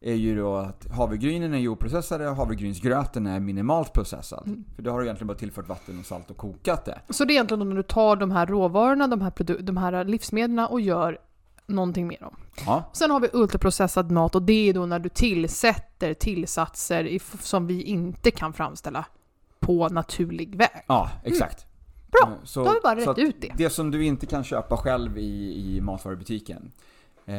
[0.00, 4.46] är ju då att havregrynen är ju oprocessade och havregrynsgröten är minimalt processad.
[4.46, 4.64] Mm.
[4.76, 7.00] För då har du egentligen bara tillfört vatten och salt och kokat det.
[7.10, 10.04] Så det är egentligen då när du tar de här råvarorna, de här, de här
[10.04, 11.18] livsmedlen och gör
[11.66, 12.36] någonting med dem.
[12.66, 17.20] Ja, Sen har vi ultraprocessad mat och det är då när du tillsätter tillsatser i
[17.40, 19.04] som vi inte kan framställa
[19.60, 20.68] på naturlig väg.
[20.86, 21.66] ja exakt.
[22.10, 23.52] Bra, Eh, Så, då har vi bara rätt ut det.
[23.56, 26.72] Det som du inte kan köpa själv i, i matvarubutiken.
[27.26, 27.34] Eh,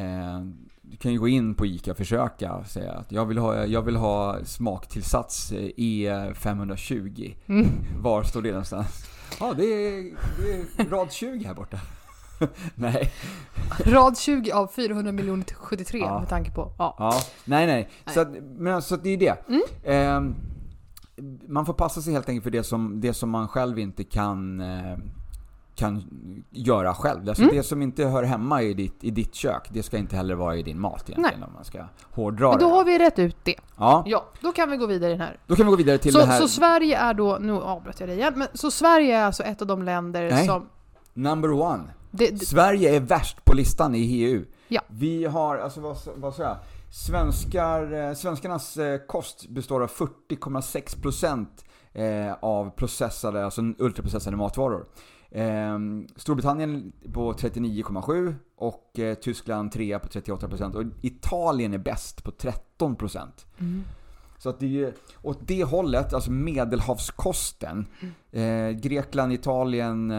[0.82, 3.82] du kan ju gå in på ICA och försöka säga att jag vill ha, jag
[3.82, 7.36] vill ha smaktillsats eh, E520.
[7.48, 7.68] Mm.
[8.02, 9.06] Var står det någonstans?
[9.40, 10.14] Ja, det är,
[10.76, 11.80] det är rad 20 här borta.
[12.76, 13.12] nej.
[13.86, 16.20] Rad 20 av 400 miljoner till 73 Ja.
[16.20, 16.72] med tanke på...
[16.78, 16.96] Ja.
[17.00, 17.14] Ja,
[17.46, 17.90] nej nej.
[18.06, 18.14] Nej.
[18.14, 19.36] Så, att, men alltså, det är det.
[19.50, 19.62] Mm.
[19.84, 20.36] Ehm,
[21.48, 24.62] man får passa sig helt enkelt för det som, det som man själv inte kan,
[24.62, 24.98] eh,
[25.76, 26.04] kan
[26.52, 27.30] göra själv.
[27.30, 27.56] Alltså Mm.
[27.56, 30.56] det som inte hör hemma i ditt, i ditt kök, det ska inte heller vara
[30.56, 31.80] i din mat egentligen om man ska
[32.12, 32.76] hårdra Men då det.
[32.76, 33.56] har vi rätt ut det.
[33.78, 35.38] Ja, Ja, då kan vi gå vidare i den här.
[35.48, 36.40] då kan vi gå vidare till Så, det här.
[36.42, 39.62] så Sverige är då, nu avbröt jag dig igen, men så Sverige är alltså ett
[39.62, 40.46] av de länder Nej.
[40.46, 40.66] som...
[41.14, 41.84] Number one.
[42.18, 44.46] Det, det, Sverige är värst på listan i EU.
[44.68, 44.82] Ja.
[44.88, 46.58] Vi har, alltså vad, vad sa jag?
[46.92, 51.48] Svenskar, eh, svenskarnas eh, kost består av 40,6%
[51.94, 54.86] eh, av processade, alltså ultraprocessade matvaror.
[55.32, 55.80] Eh,
[56.16, 63.28] Storbritannien på 39,7 och Tyskland 3 på 38% och Italien är bäst på 13%.
[63.60, 63.84] mm.
[64.40, 67.86] Så att det är ju åt det hållet, alltså medelhavskosten,
[68.32, 70.12] eh, Grekland, Italien,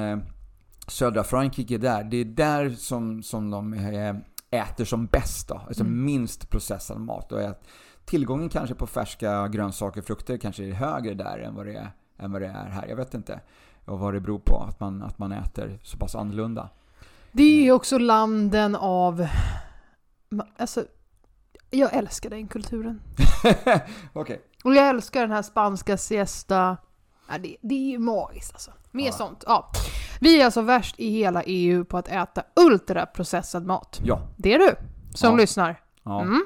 [0.90, 2.04] södra Frankrike där.
[2.04, 4.16] Det är där som, som de eh,
[4.50, 5.54] äter som bäst då.
[5.54, 7.32] Alltså minst processad mat.
[7.32, 7.66] Och att
[8.04, 11.90] tillgången kanske på färska grönsaker och frukter kanske är högre där än vad det är,
[12.18, 12.86] än vad det är här.
[12.88, 13.40] Jag vet inte.
[13.84, 16.70] Och vad det beror på att man, att man äter så pass annorlunda.
[17.32, 19.26] Det är ju också landen av...
[20.56, 20.84] Alltså,
[21.70, 23.00] jag älskar den kulturen.
[24.12, 24.42] Okej.
[24.64, 26.76] Och jag älskar den här spanska siesta.
[27.28, 28.70] Ja, det, det är ju magiskt alltså.
[28.90, 29.12] Mer Ja.
[29.12, 29.44] sånt.
[29.46, 29.70] Ja.
[30.20, 34.00] Vi är alltså värst i hela EU på att äta ultraprocessad mat.
[34.04, 34.20] Ja.
[34.36, 34.74] Det är du
[35.14, 35.36] som Ja.
[35.36, 35.80] lyssnar.
[36.02, 36.20] ja.
[36.22, 36.44] Mm.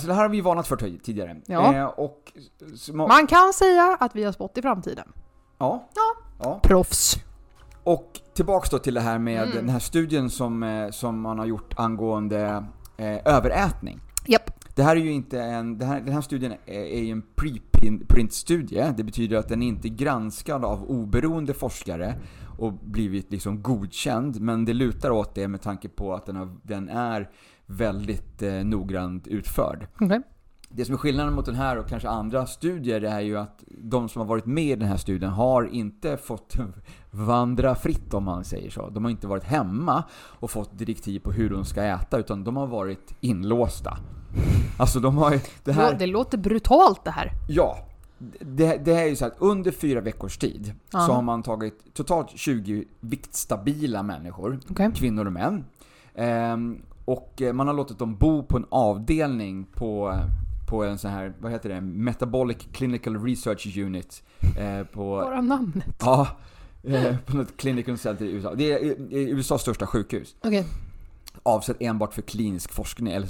[0.00, 1.36] Så det här har vi varnat för tidigare.
[1.46, 1.74] Ja.
[1.74, 2.32] Eh, och,
[2.76, 5.12] så, ma- Man kan säga att vi har spått i framtiden.
[5.58, 5.88] ja.
[6.42, 6.60] ja.
[6.62, 7.14] Proffs.
[7.84, 9.54] Och tillbaks då till det här med Mm.
[9.56, 12.64] den här studien som, eh, som man har gjort angående
[12.96, 14.00] eh, överätning.
[14.26, 14.50] Japp.
[14.74, 17.22] Det här är ju inte en, det här, den här studien är, är ju en
[17.34, 18.92] preprint-studie.
[18.96, 22.14] Det betyder att den är inte granskad av oberoende forskare
[22.58, 24.40] och blivit liksom godkänd.
[24.40, 27.30] Men det lutar åt det med tanke på att den, har, den är
[27.66, 29.86] väldigt eh, noggrant utförd.
[30.00, 30.22] Okej.
[30.72, 34.08] Det som är skillnaden mot den här och kanske andra studier är ju att de
[34.08, 36.56] som har varit med i den här studien har inte fått
[37.10, 38.88] vandra fritt om man säger så.
[38.88, 42.56] De har inte varit hemma och fått direktiv på hur de ska äta utan de
[42.56, 43.98] har varit inlåsta.
[44.76, 45.40] Alltså de har ju...
[45.64, 47.30] Det här, Det låter brutalt det här.
[47.48, 47.78] Ja.
[48.40, 51.00] Det, det här är ju så att under fyra veckors tid så Ja.
[51.00, 54.90] har man tagit totalt 20 viktstabila människor, Okej.
[54.94, 55.64] kvinnor och män.
[56.14, 60.14] Ehm, och eh, man har låtit dem bo på en avdelning på,
[60.68, 64.22] på en sån här, vad heter det, Metabolic Clinical Research Unit.
[64.58, 65.96] Eh, på, Bara namnet.
[66.00, 66.28] ja,
[66.82, 68.54] eh, på något clinical center i USA.
[68.54, 70.66] Det är USAs största sjukhus Okej.
[71.42, 73.26] Avsett enbart för klinisk forskning, eller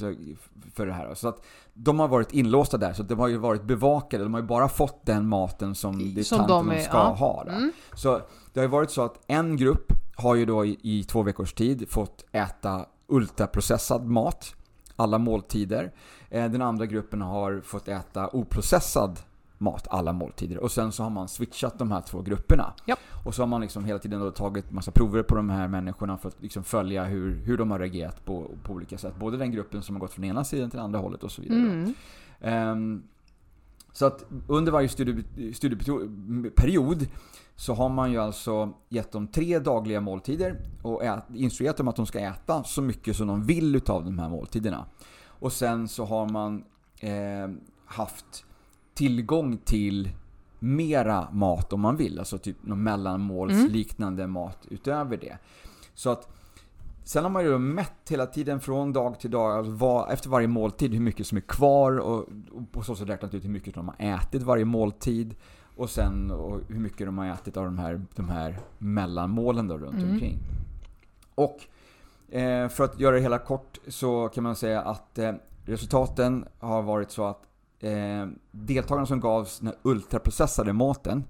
[0.75, 1.15] för det här.
[1.15, 1.43] Så att
[1.75, 4.25] de har varit inlåsta där, så de har ju varit bevakade.
[4.25, 7.15] De har ju bara fått den maten som det Som de är- ska ja.
[7.15, 7.43] ha.
[7.49, 7.73] Mm.
[7.95, 8.21] Så
[8.53, 11.53] det har ju varit så att en grupp har ju då i, i två veckors
[11.53, 14.55] tid fått äta ultraprocessad mat,
[14.97, 15.93] alla måltider.
[16.31, 19.19] Eh, Den andra gruppen har fått äta oprocessad
[19.61, 20.59] mat, alla måltider.
[20.59, 22.73] Och sen så har man switchat de här två grupperna.
[22.87, 22.99] Japp.
[23.25, 26.19] Och så har man liksom hela tiden då tagit massa prover på de här människorna
[26.19, 29.17] för att liksom följa hur, hur de har reagerat på, på olika sätt.
[29.17, 31.59] Både den gruppen som har gått från ena sidan till andra hållet och så vidare.
[31.59, 31.95] Mm.
[32.41, 33.03] Ehm,
[33.93, 37.07] så att under varje studie- studieperiod
[37.57, 41.97] så har man ju alltså gett dem tre dagliga måltider och ät, instruerat dem att
[41.97, 44.87] de ska äta så mycket som de vill utav de här måltiderna.
[45.25, 46.65] Och sen så har man
[47.01, 47.51] eh,
[47.85, 48.45] haft
[49.01, 50.11] tillgång till
[50.59, 52.19] mera mat om man vill.
[52.19, 55.39] Alltså typ någon mellanmålsliknande mat utöver det.
[55.95, 56.29] Så att
[57.05, 60.47] Sen har man ju mätt hela tiden från dag till dag, alltså vad, efter varje
[60.49, 62.19] måltid, hur mycket som är kvar och,
[62.53, 65.35] och på så sätt räknat ut hur mycket de har ätit varje måltid.
[65.77, 69.79] Och sen och hur mycket de har ätit av de här, de här mellanmålen då
[69.79, 70.11] runt Mm.
[70.11, 70.39] omkring.
[71.35, 71.59] Och
[72.35, 75.33] eh, för att göra det hela kort så kan man säga att eh,
[75.65, 77.43] resultaten har varit så att
[77.81, 81.25] eh, deltagarna som gavs den här ultraprocessade maten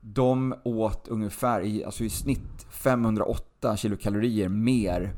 [0.00, 5.14] de åt ungefär i, alltså i snitt 508 kilokalorier mer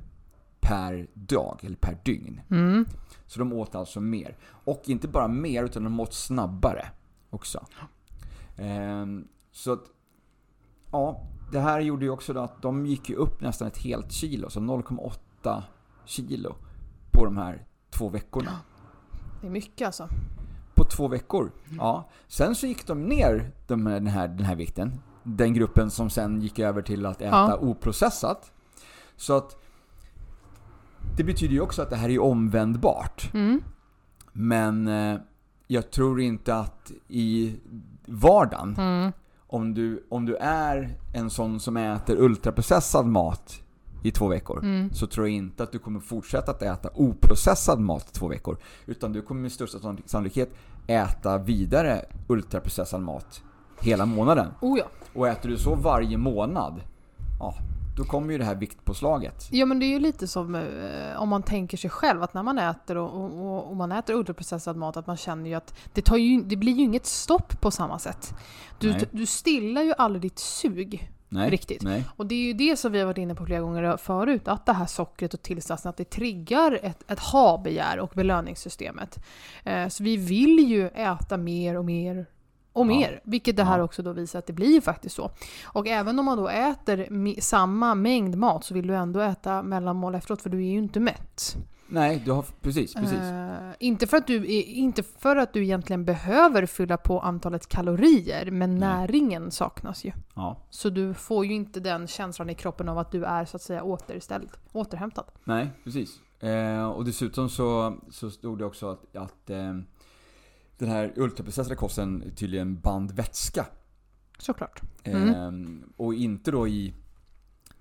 [0.60, 2.40] per dag, eller per dygn.
[2.50, 2.86] Mm.
[3.26, 4.36] Så de åt alltså mer.
[4.64, 6.88] Och inte bara mer, utan de åt snabbare
[7.30, 7.66] också.
[8.56, 9.84] Ehm, så att,
[10.90, 14.50] ja, det här gjorde ju också att de gick ju upp nästan ett helt kilo,
[14.50, 15.62] så 0,8
[16.04, 16.54] kilo
[17.10, 18.60] på de här två veckorna.
[19.40, 20.08] Det är mycket alltså.
[20.90, 21.53] Två veckor.
[21.79, 22.09] Ja.
[22.29, 25.00] Sen så gick de ner de, den, här, den här vikten.
[25.22, 27.57] Den gruppen som sen gick över till att äta Ja.
[27.61, 28.53] oprocessat.
[29.16, 29.57] Så att
[31.16, 33.31] det betyder ju också att det här är omvändbart.
[33.35, 33.62] Mm.
[34.33, 35.18] Men eh,
[35.66, 37.57] jag tror inte att i
[38.07, 39.12] vardagen, Mm.
[39.46, 43.62] om du, om du är en sån som äter ultraprocessad mat
[44.03, 44.92] i två veckor, Mm.
[44.92, 48.57] så tror jag inte att du kommer fortsätta att äta oprocessad mat i två veckor.
[48.87, 50.50] Utan du kommer med största sannolik- sannolikhet
[50.86, 53.42] äta vidare ultraprocessad mat
[53.80, 54.48] hela månaden.
[54.60, 54.84] Oh ja.
[55.14, 56.80] Och äter du så varje månad,
[57.38, 57.54] ja,
[57.96, 59.48] då kommer ju det här viktpåslaget.
[59.50, 62.42] Ja men det är ju lite som eh, om man tänker sig själv att när
[62.42, 66.02] man äter och, och, och, man äter ultraprocessad mat att man känner ju att det,
[66.02, 68.34] tar ju, det blir ju inget stopp på samma sätt.
[68.78, 69.08] Du, Nej.
[69.10, 71.10] du stillar ju aldrig ditt sug.
[71.32, 71.82] Nej, Riktigt.
[71.82, 72.04] Nej.
[72.16, 74.66] Och det är ju det som vi har varit inne på flera gånger förut, att
[74.66, 79.18] det här sockret och tillsatsen, att det triggar ett, ett ha-begär och belöningssystemet.
[79.64, 82.26] Eh, så vi vill ju äta mer och mer
[82.72, 82.88] och Ja.
[82.88, 83.84] mer, vilket det här Ja.
[83.84, 85.30] också då visar att det blir faktiskt så.
[85.64, 90.14] Och även om man då äter samma mängd mat så vill du ändå äta mellanmål
[90.14, 91.56] efteråt för du är ju inte mätt.
[91.90, 93.18] Nej, du har, precis, precis.
[93.18, 98.50] Eh, inte, för att du, inte för att du egentligen behöver fylla på antalet kalorier,
[98.50, 98.88] men Nej.
[98.88, 100.12] näringen saknas ju.
[100.35, 100.57] Ja.
[100.70, 103.62] Så du får ju inte den känslan i kroppen av att du är så att
[103.62, 105.24] säga återställd, återhämtad.
[105.44, 106.20] Nej, precis.
[106.40, 109.74] Eh, och dessutom så, så stod det också att, att eh,
[110.79, 113.66] den här ultraprocessade kosten tydligen band vätska.
[114.38, 114.81] Såklart.
[115.03, 115.50] Eh,
[115.96, 116.94] och inte då i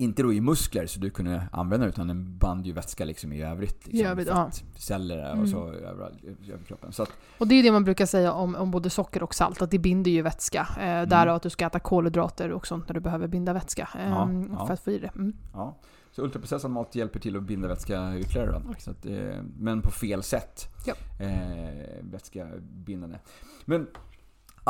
[0.01, 3.41] inte då i muskler så du kunde använda utan den band ju vätska liksom i
[3.43, 3.87] övrigt.
[3.87, 4.51] Liksom, I övrigt, ja.
[4.77, 5.47] Celler och Mm.
[5.47, 6.91] så överallt över kroppen.
[6.91, 9.61] Så att, Och det är det man brukar säga om, om både socker och salt,
[9.61, 10.67] att det binder ju vätska.
[10.79, 13.89] Eh, Därav att du ska äta kolhydrater och sånt när du behöver binda vätska.
[13.99, 14.65] Eh, Ja, ja.
[14.65, 15.11] För att få i det.
[15.15, 15.33] Mm.
[15.53, 15.77] ja.
[16.11, 18.73] Så ultraprocessad mat hjälper till att binda vätska ytterligare då.
[18.79, 20.67] Så att, eh, men på fel sätt.
[20.85, 20.93] Ja.
[21.25, 21.69] Eh,
[22.01, 23.17] vätskabindande.
[23.65, 23.87] Men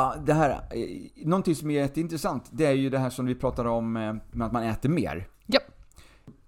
[0.00, 3.34] ja, det här, eh, någonting som är jätteintressant, det är ju det här som vi
[3.34, 5.28] pratade om eh, med att man äter mer.
[5.46, 5.60] Ja.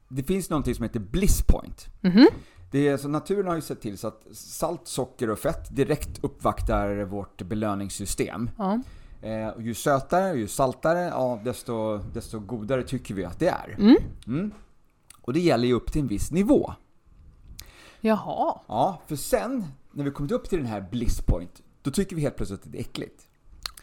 [0.08, 1.86] Det finns någonting som heter bliss point.
[2.00, 2.26] Mhm.
[2.70, 6.24] Det är, så naturen har ju sett till så att salt, socker och fett direkt
[6.24, 8.50] uppvaktar vårt belöningssystem.
[8.58, 8.80] Ja.
[9.22, 13.76] Eh, ju sötare ju saltare, ja, desto, desto godare tycker vi att det är.
[13.78, 13.96] Mm.
[14.26, 14.50] Mm.
[15.20, 16.72] Och det gäller ju upp till en viss nivå.
[18.00, 18.60] Jaha.
[18.68, 22.22] Ja, för sen, när vi kommit upp till den här bliss point, då tycker vi
[22.22, 23.28] helt plötsligt att det är äckligt.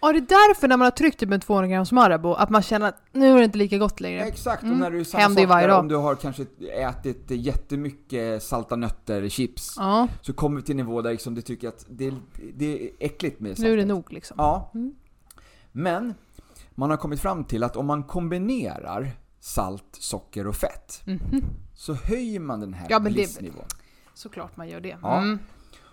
[0.01, 2.61] Ja, det är därför när man har tryckt typ en 200 grams Marabou, att man
[2.61, 4.21] känner att nu är det inte lika gott längre.
[4.25, 4.73] Exakt, Mm.
[4.73, 8.75] och när du är samma Händer sak där, om du har kanske ätit jättemycket salta
[8.75, 12.13] nötter, chips, Ja, så kommer vi till en nivå där liksom du tycker att det,
[12.53, 13.63] det är äckligt med saltet.
[13.65, 14.35] nu är det nog liksom.
[14.39, 14.71] Ja.
[14.73, 14.95] Mm.
[15.71, 16.13] Men
[16.75, 21.43] man har kommit fram till att om man kombinerar salt, socker och fett Mhm.
[21.75, 23.39] så höjer man den här Ja, men det-.
[24.13, 24.97] Såklart man gör det.
[25.01, 25.23] Ja.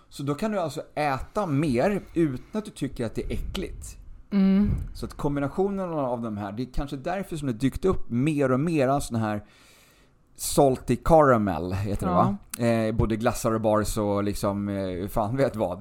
[0.09, 3.97] Så då kan du alltså äta mer utan att du tycker att det är äckligt.
[4.31, 4.69] Mm.
[4.93, 8.51] Så att kombinationen av de här, det är kanske därför som det dykt upp mer
[8.51, 9.43] och mer av såna här
[10.35, 12.37] Salty caramel heter det va?
[12.65, 15.79] Eh, både glassar och bars och liksom, eh, fan vet vad.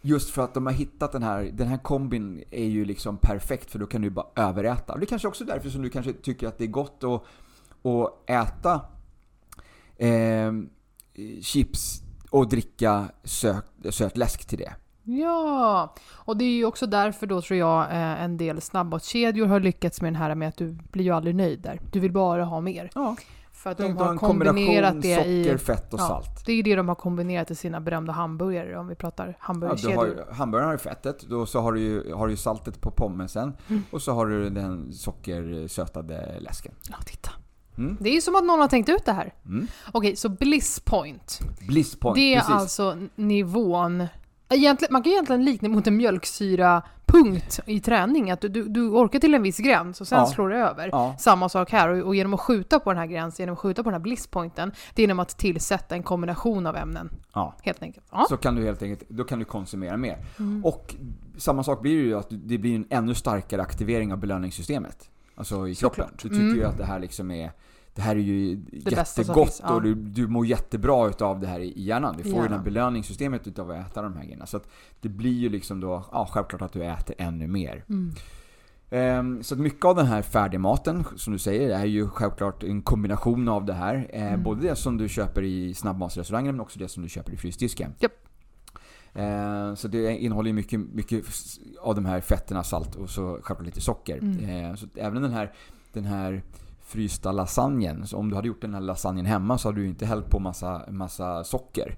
[0.00, 3.70] Just för att de har hittat den här, den här kombin är ju liksom perfekt
[3.70, 4.92] för då kan du bara överäta.
[4.92, 7.22] Och det är kanske också därför som du kanske tycker att det är gott att,
[7.86, 8.80] att äta
[9.96, 10.52] eh,
[11.40, 14.72] chips och dricka söt, söt läsk till det.
[15.02, 19.60] Ja, och det är ju också därför då tror jag eh, en del snabbmatskedjor har
[19.60, 21.80] lyckats med den här med att du blir ju aldrig nöjd där.
[21.92, 22.90] Du vill bara ha mer.
[22.94, 23.16] Ja.
[23.52, 25.58] För att De har kombinerat det socker, i...
[25.58, 26.46] fett och ja, salt.
[26.46, 29.34] Det är ju det de har kombinerat i sina berömda hamburgare om vi pratar Ja,
[29.38, 29.96] hamburgerkedjor.
[29.96, 32.80] har ju, hamburgaren har ju fettet, då så har du ju, har du ju saltet
[32.80, 33.82] på pommesen Mm.
[33.90, 36.72] och så har du den sockersötade läsken.
[36.90, 37.30] Ja, titta.
[37.78, 37.96] Mm.
[38.00, 39.32] Det är ju som att någon har tänkt ut det här.
[39.46, 39.66] Mm.
[39.92, 41.40] Okej, så bliss point.
[41.68, 42.54] Bliss point, Det är precis.
[42.54, 44.06] alltså nivån...
[44.50, 45.96] Egentligen, man kan egentligen likna mot en
[46.66, 48.30] mjölksyrapunkt i träning.
[48.30, 50.26] Att du, du, du orkar till en viss gräns och sen Ja.
[50.26, 50.88] slår det över.
[50.92, 51.16] Ja.
[51.18, 51.88] Samma sak här.
[51.88, 54.02] Och, och genom att skjuta på den här gränsen, genom att skjuta på den här
[54.02, 57.10] blisspointen, det är genom att tillsätta en kombination av ämnen.
[57.34, 57.54] Ja.
[57.62, 58.06] Helt enkelt.
[58.12, 58.26] Ja.
[58.28, 60.18] Så kan du helt enkelt, då kan du konsumera mer.
[60.38, 60.64] Mm.
[60.64, 60.94] Och
[61.38, 65.10] samma sak blir det ju att det blir en ännu starkare aktivering av belöningssystemet.
[65.34, 66.04] Alltså i kroppen.
[66.04, 66.22] Såklart.
[66.22, 66.56] Du tycker Mm.
[66.56, 67.52] ju att det här liksom är
[67.98, 71.72] det här är ju som jättegott och du, du mår jättebra utav det här i
[71.76, 72.14] hjärnan.
[72.16, 74.46] Du får ju det här belöningssystemet utav att äta de här grejerna.
[74.46, 74.68] Så att
[75.00, 77.84] det blir ju liksom då, ja självklart att du äter ännu mer.
[77.88, 78.12] Mm.
[78.90, 82.82] Ehm, Så att mycket av den här färdigmaten, som du säger, är ju självklart en
[82.82, 84.06] kombination av det här.
[84.12, 84.42] Eh, Mm.
[84.42, 87.94] Både det som du köper i snabbmatsrestaurangen men också det som du köper i frysdisken.
[87.98, 88.12] Japp.
[89.14, 91.24] Eh, Så det innehåller mycket, mycket
[91.80, 94.18] av de här fetterna, salt och så självklart lite socker.
[94.18, 94.64] Mm.
[94.70, 95.52] Eh, Så även den här,
[95.92, 96.42] den här
[96.88, 100.06] frysta lasagnen, så om du hade gjort den här lasagnen hemma så hade du inte
[100.06, 101.96] hällt på massa, massa socker.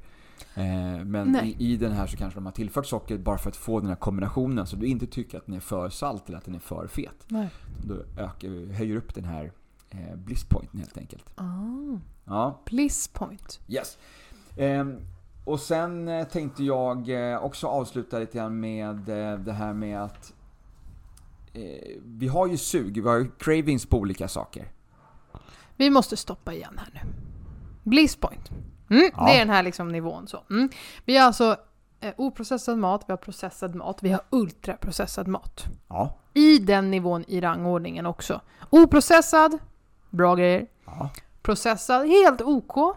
[0.55, 3.57] Eh, Men i, i den här så kanske de har tillfört socker bara för att
[3.57, 6.44] få den här kombinationen så du inte tycker att den är för salt eller att
[6.44, 7.24] den är för fet.
[7.29, 7.48] Nej.
[7.87, 9.53] Då ökar, höjer upp den här
[9.90, 11.24] eh, blisspointen helt enkelt.
[11.35, 11.98] Ah.
[12.24, 13.61] Ja, Bliss point.
[13.68, 13.98] yes.
[14.57, 14.96] Ehm,
[15.44, 20.03] och sen eh, tänkte jag eh, också avsluta lite grann med eh, det här med
[20.03, 20.33] att
[21.53, 21.62] eh,
[22.05, 24.68] vi har ju sug, vi har ju cravings på olika saker.
[25.81, 27.01] Vi måste stoppa igen här nu.
[27.83, 28.51] Bliss point.
[28.90, 29.25] Mm, Ja.
[29.27, 30.29] Det är den här liksom nivån.
[30.29, 30.43] Så.
[30.51, 30.69] Mm.
[31.05, 31.57] Vi har alltså
[32.01, 35.64] eh, oprocessad mat, vi har processad mat, vi har ultraprocessad mat.
[35.88, 36.16] Ja.
[36.35, 38.40] I den nivån i rangordningen också.
[38.71, 39.59] Oprocessad,
[40.11, 40.66] bra grejer.
[40.87, 41.11] Ja.
[41.43, 42.97] Processad, helt OK.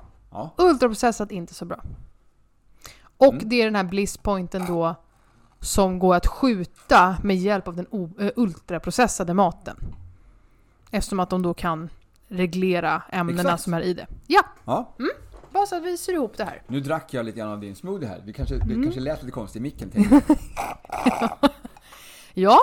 [0.58, 1.80] Ultraprocessad, inte så bra.
[3.18, 3.50] Och Mm.
[3.50, 4.96] det är den här blisspointen då
[5.60, 7.88] som går att skjuta med hjälp av den
[8.20, 9.78] eh, ultraprocessade maten.
[10.92, 11.90] Eftersom att de då kan
[12.34, 13.64] reglera ämnena Exakt.
[13.64, 14.08] som är i det.
[14.28, 14.94] Ja, ja.
[15.52, 16.62] bara så att vi syr ihop det här.
[16.68, 18.22] Nu drack jag lite grann av din smoothie här.
[18.26, 18.84] Vi kanske, Det Mm.
[18.84, 19.92] kanske lät lite konstigt i micken.
[22.34, 22.60] Ja,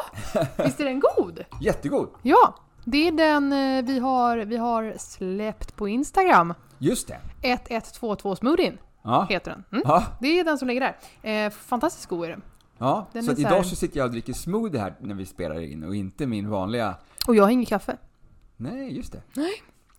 [0.65, 1.45] visst är den god?
[1.61, 2.09] Jättegod!
[2.23, 2.55] Ja,
[2.85, 6.55] det är den eh, vi har, vi har släppt på Instagram.
[6.79, 7.19] Just det.
[7.43, 8.79] 1122 smoothien.
[9.03, 9.27] Ja.
[9.31, 9.65] heter den.
[9.73, 9.83] Mm.
[9.87, 10.05] Ja.
[10.21, 10.81] Det är den som ligger
[11.23, 11.45] där.
[11.47, 12.43] Eh, fantastiskt god är den.
[12.79, 13.07] ja.
[13.13, 15.85] Den Så så idag så sitter jag och dricker smoothie här när vi spelar in
[15.85, 16.95] och inte min vanliga...
[17.27, 17.97] Och jag har ingen kaffe.
[18.61, 19.23] Nej, just det.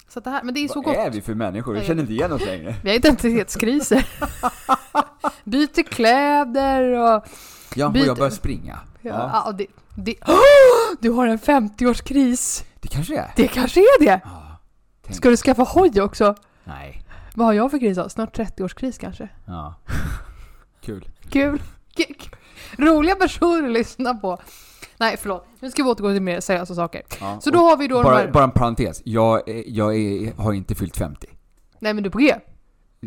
[0.07, 0.95] Så att det här, men det är så Vad gott.
[1.05, 1.73] är vi för människor?
[1.73, 2.75] Nej, känner inte igen oss längre.
[2.83, 4.07] Vi har identitetskriser.
[5.43, 7.23] Byter kläder och...
[7.75, 8.79] Ja, och Byt- jag börjar springa.
[9.01, 9.41] Ja.
[9.45, 10.15] Ja, det, det,
[11.01, 12.63] du har en 50-årskris.
[12.79, 13.31] det kanske är.
[13.35, 14.21] Det kanske är det.
[14.23, 14.57] Ja.
[15.01, 15.15] Tänk.
[15.15, 16.35] Ska du skaffa hoj också?
[16.63, 17.03] Nej.
[17.35, 18.09] Vad har jag för kris då?
[18.09, 19.29] Snart 30-årskris kanske?
[19.47, 19.75] Ja.
[20.81, 21.09] Kul.
[21.29, 21.61] Kul.
[21.95, 22.15] Kul.
[22.77, 24.39] Roliga personer att lyssna på.
[25.01, 25.45] Nej, förlåt.
[25.59, 27.01] Nu ska vi återgå till mer seriösa saker.
[27.19, 27.39] Ja.
[27.41, 28.31] Så då har vi då de bara, här...
[28.31, 29.01] bara en parentes.
[29.05, 31.27] Jag, jag är, har inte fyllt 50.
[31.79, 32.35] Nej, men du är på G.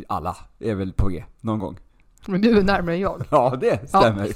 [0.09, 1.79] Alla är väl på G, någon gång.
[2.27, 3.23] Men du är närmare än jag.
[3.31, 4.29] Ja, det stämmer.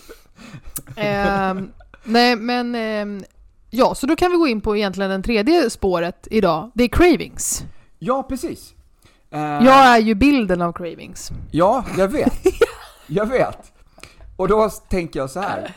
[0.96, 1.70] Ehm,
[2.04, 2.74] nej, men...
[2.74, 3.24] ehm,
[3.70, 6.70] ja, så då kan vi gå in på egentligen den tredje spåret idag.
[6.74, 7.64] Det är cravings.
[7.98, 8.74] Ja, precis.
[9.30, 11.30] Eh, Jag är ju bilden av cravings.
[11.50, 12.32] Ja, jag vet.
[13.06, 13.72] Jag vet.
[14.36, 15.74] Och då tänker jag så här.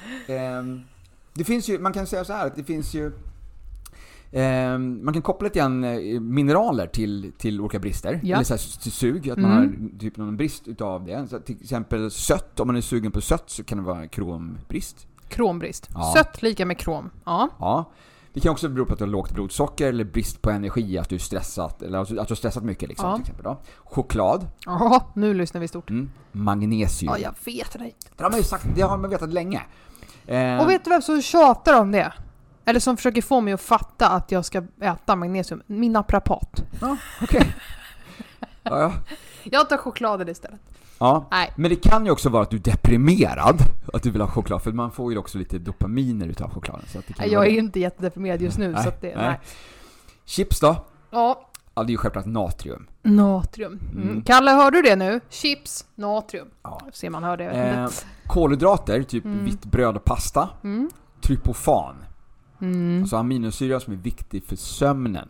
[1.34, 3.12] Det finns ju, man kan säga så här att det finns ju
[4.32, 8.20] ehm, man kan koppla lite grann eh, mineraler till, till olika brister.
[8.24, 8.36] Ja.
[8.36, 9.90] Eller så här, till sug, att man Mm.
[9.94, 11.28] har typ någon brist utav det.
[11.30, 15.08] Så till exempel sött, om man är sugen på sött så kan det vara krombrist.
[15.30, 15.90] Krombrist.
[15.94, 16.14] Ja.
[16.18, 17.10] Sött lika med krom.
[17.26, 17.50] Ja.
[17.60, 17.92] Ja.
[18.34, 21.10] Det kan också bero på att du har lågt blodsocker eller brist på energi, att
[21.10, 23.16] du är stressat, eller alltså att du har stressat mycket liksom, Ja.
[23.16, 23.44] till exempel.
[23.44, 23.62] Då.
[23.84, 25.90] Choklad, Jaha, nu lyssnar vi stort.
[25.90, 26.10] mm.
[26.32, 27.14] magnesium.
[27.14, 27.92] Ja, jag vet det.
[28.18, 29.62] Det har man ju sagt, det har man vetat länge.
[30.28, 32.14] Eh, Och vet du vem som tjatar om det?
[32.66, 35.62] Eller som försöker få mig att fatta att jag ska äta magnesium?
[35.68, 36.64] Min naprapat.
[36.82, 37.54] Ja, okej.
[38.64, 38.94] ja, ja.
[39.44, 40.60] Jag tar chokladen istället.
[41.00, 41.28] ja.
[41.32, 41.52] Nej.
[41.56, 43.60] Men det kan ju också vara att du är deprimerad,
[43.94, 46.86] att du vill ha choklad, för man får ju också lite dopaminer utav chokladen.
[46.88, 47.58] Så att det kan Jag vara är det.
[47.58, 49.16] inte jättedeprimerad just nu, så att det...
[49.16, 49.40] Nej.
[50.26, 50.86] Chips då?
[51.12, 52.88] Ja, Ja, det är ju självklart natrium.
[53.04, 53.80] natrium.
[53.92, 54.10] Mm.
[54.10, 54.22] Mm.
[54.24, 55.20] Kalle, hör du det nu?
[55.30, 56.48] Chips, natrium.
[56.64, 56.82] Ja.
[56.94, 57.46] Se man hör det.
[57.50, 57.88] Eh,
[58.28, 59.46] kolhydrater, typ Mm.
[59.46, 60.50] vitt bröd och pasta.
[60.64, 60.90] Mm.
[61.22, 61.96] Tryptofan,
[62.62, 63.02] Mm.
[63.02, 65.30] alltså aminosyra som är viktig för sömnen.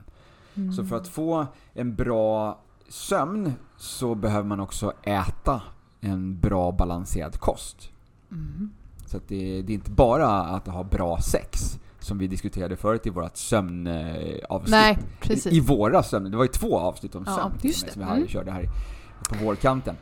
[0.56, 0.74] Mm.
[0.74, 5.62] Så för att få en bra sömn så behöver man också äta
[6.02, 7.90] en bra balanserad kost.
[8.32, 8.72] Mm.
[9.06, 13.10] Så det, det är inte bara att ha bra sex, som vi diskuterade förut i
[13.10, 14.70] vårt sömnavsnitt.
[14.70, 15.54] Nej, precis.
[15.54, 16.32] I våra sömn.
[16.32, 17.92] Det var ju två avsnitt om Ja, sömn just det.
[17.92, 18.28] som vi hade, Mm.
[18.30, 18.66] körde här
[19.30, 19.96] på vårkanten.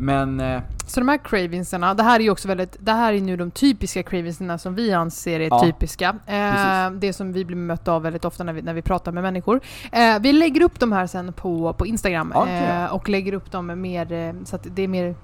[0.00, 3.20] Men, eh, Så de här cravingsarna, det här är ju också väldigt, det här är
[3.20, 6.16] nu de typiska cravingsarna som vi anser är Ja, typiska.
[6.26, 9.22] Eh, det som vi blir mötta av väldigt ofta när vi, när vi pratar med
[9.22, 9.60] människor.
[9.92, 13.50] Eh, vi lägger upp de här sen på, på Instagram Ja, eh, och lägger upp
[13.52, 15.14] dem mer, eh, så att det är mer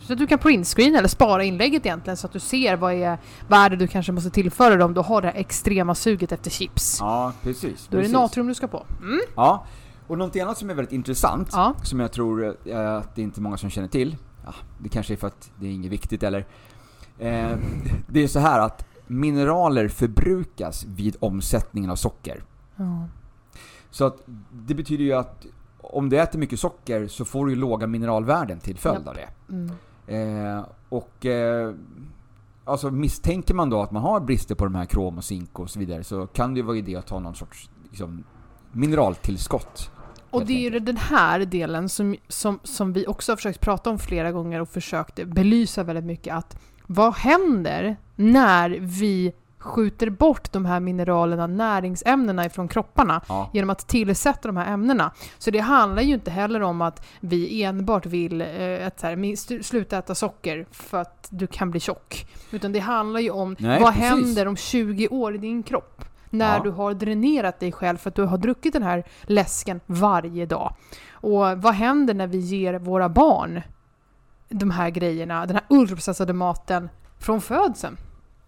[0.00, 3.18] så att du kan printscreen eller spara inlägget egentligen så att du ser vad är,
[3.48, 4.94] vad är det du kanske måste tillföra dem.
[4.94, 6.96] Du har det här extrema suget efter chips.
[7.00, 7.86] ja precis.
[7.90, 8.86] Då är det natrium du ska på.
[9.00, 9.20] Mm.
[9.36, 9.66] Ja.
[10.06, 11.74] Och någonting annat som är väldigt intressant, Ja.
[11.82, 15.12] som jag tror eh, att det är inte många som känner till, ja, det kanske
[15.14, 16.46] är för att det är inget viktigt eller,
[17.18, 17.50] eh,
[18.08, 22.44] det är så här att mineraler förbrukas vid omsättningen av socker.
[22.76, 23.04] Ja.
[23.90, 24.16] Så att
[24.52, 25.46] det betyder ju att
[25.86, 29.08] om du äter mycket socker så får du ju låga mineralvärden till följd Japp.
[29.08, 29.28] av det.
[29.52, 29.70] Mm.
[30.06, 31.74] Eh, och eh,
[32.64, 35.70] alltså misstänker man då att man har brister på de här krom och zink och
[35.70, 38.24] så vidare så kan det ju vara idé att ta någon sorts liksom,
[38.72, 39.90] mineraltillskott.
[40.30, 43.90] Och det är ju den här delen som, som, som vi också har försökt prata
[43.90, 49.32] om flera gånger och försökt belysa väldigt mycket att vad händer när vi
[49.66, 55.12] skjuter bort de här mineralerna, näringsämnena ifrån kropparna Ja, genom att tillsätta de här ämnena.
[55.38, 59.62] Så det handlar ju inte heller om att vi enbart vill eh, att så här,
[59.62, 62.26] sluta äta socker för att du kan bli tjock.
[62.50, 64.10] Utan det handlar ju om Nej, vad precis.
[64.10, 66.04] händer om 20 år i din kropp?
[66.30, 66.62] När Ja.
[66.62, 70.74] du har dränerat dig själv för att du har druckit den här läsken varje dag.
[71.10, 73.62] Och vad händer när vi ger våra barn
[74.48, 77.96] de här grejerna, den här ultraprocessade maten från födseln?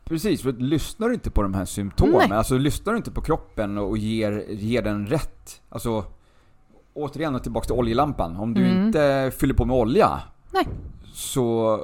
[0.09, 0.43] Precis.
[0.43, 2.39] För lyssnar du inte på de här symptomen, Nej.
[2.39, 6.05] alltså lyssnar du inte på kroppen och ger, ger den rätt, alltså
[6.95, 8.37] återigen tillbaka till oljelampan.
[8.37, 8.87] Om du Mm.
[8.87, 10.21] inte fyller på med olja
[10.53, 10.69] Nej.
[11.13, 11.81] så,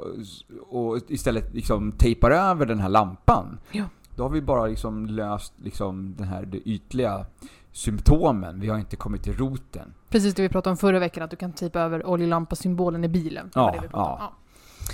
[0.69, 3.57] och istället liksom tejpar över den här lampan.
[3.71, 3.83] Ja.
[4.15, 7.25] Då har vi bara liksom löst liksom den här det ytliga
[7.71, 8.59] symptomen.
[8.59, 9.93] Vi har inte kommit till roten.
[10.09, 13.49] Precis det vi pratade om förra veckan, att du kan typa över oljelampa-symbolen i bilen.
[13.55, 13.83] Ja, om.
[13.91, 14.33] ja.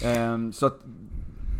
[0.03, 0.79] Ehm, så att,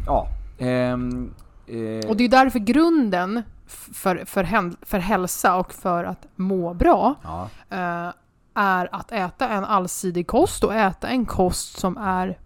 [0.05, 0.27] ja.
[0.57, 1.29] ehm,
[1.67, 7.15] eh, Och det är därför grunden för, för, för hälsa och för att må bra
[7.23, 8.13] ja, eh,
[8.53, 12.37] är att äta en allsidig kost och äta en kost som är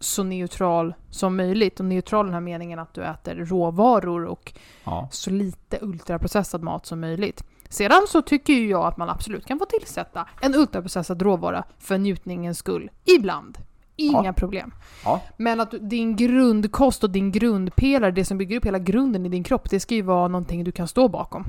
[0.00, 1.80] så neutral som möjligt.
[1.80, 4.52] Och neutral i den här meningen att du äter råvaror och
[4.84, 5.08] ja.
[5.12, 7.44] så lite ultraprocessad mat som möjligt.
[7.68, 11.98] Sedan så tycker ju jag att man absolut kan få tillsätta en ultraprocessad råvara för
[11.98, 12.90] njutningens skull.
[13.04, 13.58] Ibland.
[14.06, 14.74] Inga problem.
[15.04, 15.20] Ja.
[15.36, 19.44] Men att din grundkost och din grundpelare, det som bygger upp hela grunden i din
[19.44, 21.46] kropp, det ska ju vara någonting du kan stå bakom.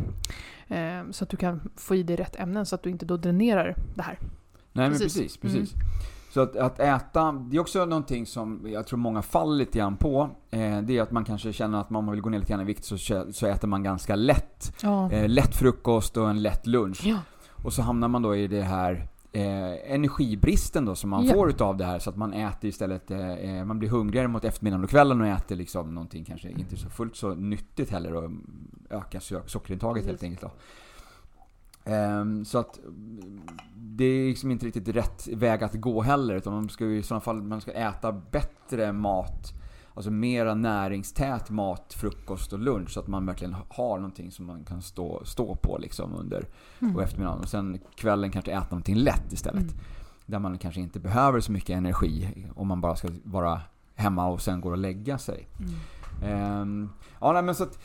[0.67, 0.77] Eh,
[1.11, 3.75] så att du kan få i dig rätt ämnen så att du inte då dränerar
[3.95, 4.19] det här.
[4.75, 5.13] Nej men Precis.
[5.13, 5.73] precis, precis.
[6.33, 9.97] Så att, att äta, det är också någonting som jag tror många faller lite grann
[9.97, 10.29] på.
[10.51, 12.65] Eh, det är att man kanske känner att man vill gå ner lite grann i
[12.65, 12.97] vikt så,
[13.31, 14.73] så äter man ganska lätt.
[14.81, 15.11] Ja.
[15.11, 17.01] Eh, lätt frukost och en lätt lunch.
[17.05, 17.17] ja.
[17.63, 21.33] Och så hamnar man då i det här eh, energibristen då som man Ja.
[21.33, 21.99] får utav det här.
[21.99, 25.27] Så att man äter istället, eh, eh, man blir hungrigare mot eftermiddagen och kvällen och
[25.27, 28.31] äter liksom någonting kanske inte så fullt så nyttigt heller och
[28.89, 30.51] ökar so- sockerintaget helt enkelt då.
[31.91, 33.41] Ehm, så att mm,
[33.75, 37.21] det är liksom inte riktigt rätt väg att gå heller utan man ska i sådana
[37.21, 39.53] fall man ska äta bättre mat
[39.95, 44.63] Alltså mera näringstät mat, frukost och lunch så att man verkligen har någonting som man
[44.63, 46.47] kan stå, stå på liksom under
[46.79, 46.95] Mm.
[46.95, 47.39] och eftermiddagen.
[47.39, 49.63] Och sen kvällen kanske äta någonting lätt istället.
[49.63, 49.75] Mm.
[50.25, 53.61] Där man kanske inte behöver så mycket energi om man bara ska vara
[53.95, 55.47] hemma och sen går och lägga sig.
[55.59, 55.73] Mm.
[56.23, 56.89] Ehm,
[57.21, 57.79] ja, nej, men så att,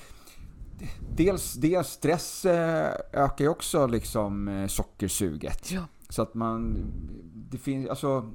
[1.16, 5.70] dels, dels stress eh, ökar ju också liksom eh, sockersuget.
[5.70, 5.82] Ja.
[6.08, 6.76] Så att man,
[7.50, 8.30] det finns, alltså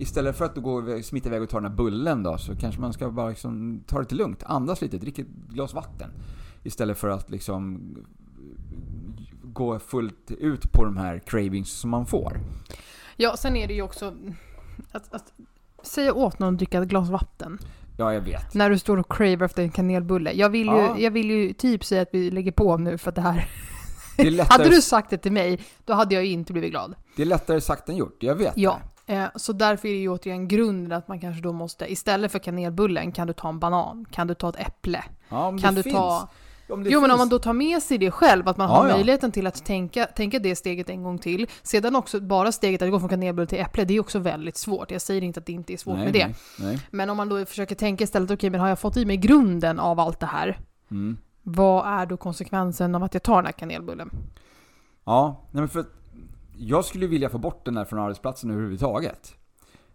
[0.00, 2.92] Istället för att gå smita iväg och ta den här bullen då, så kanske man
[2.92, 4.42] ska bara liksom ta det lite lugnt.
[4.46, 6.10] Andas lite, dricka ett glas vatten.
[6.62, 7.80] Istället för att liksom
[9.42, 12.40] gå fullt ut på de här cravings som man får.
[13.16, 14.14] ja, sen är det ju också
[14.92, 15.32] att, att
[15.82, 17.58] säga åt någon att dricka ett glas vatten
[17.98, 18.54] Ja, jag vet.
[18.54, 20.32] när du står och cravar efter en kanelbulle.
[20.32, 20.98] Jag vill, ju, Ja.
[20.98, 23.48] jag vill ju typ säga att vi lägger på nu för att det här...
[24.16, 26.94] Det hade du sagt det till mig, då hade jag ju inte blivit glad.
[27.16, 28.78] det är lättare sagt än gjort, jag vet Ja.
[28.82, 28.86] det.
[29.10, 32.38] Eh, så därför är det ju återigen grunden att man kanske då måste, istället för
[32.38, 34.06] kanelbullen, kan du ta en banan?
[34.10, 35.04] Kan du ta ett äpple?
[35.28, 35.94] Ja, om Kan du finns.
[35.96, 36.28] ta...
[36.68, 38.88] Om Jo men om finns- man då tar med sig det själv, att man har
[38.88, 38.94] ja.
[38.94, 41.46] möjligheten till att tänka, tänka det steget en gång till.
[41.62, 44.90] Sedan också bara steget att gå från kanelbulle till äpple, det är också väldigt svårt.
[44.90, 46.26] Jag säger inte att det inte är svårt nej, med det.
[46.26, 46.78] Nej, nej.
[46.90, 49.78] Men om man då försöker tänka istället, okej men har jag fått i mig grunden
[49.78, 50.58] av allt det här?
[50.90, 51.18] Mm.
[51.42, 54.10] Vad är då konsekvensen av att jag tar den här kanelbullen?
[55.04, 55.99] Ja, nej men för att
[56.60, 59.34] jag skulle vilja få bort den där från arbetsplatsen överhuvudtaget.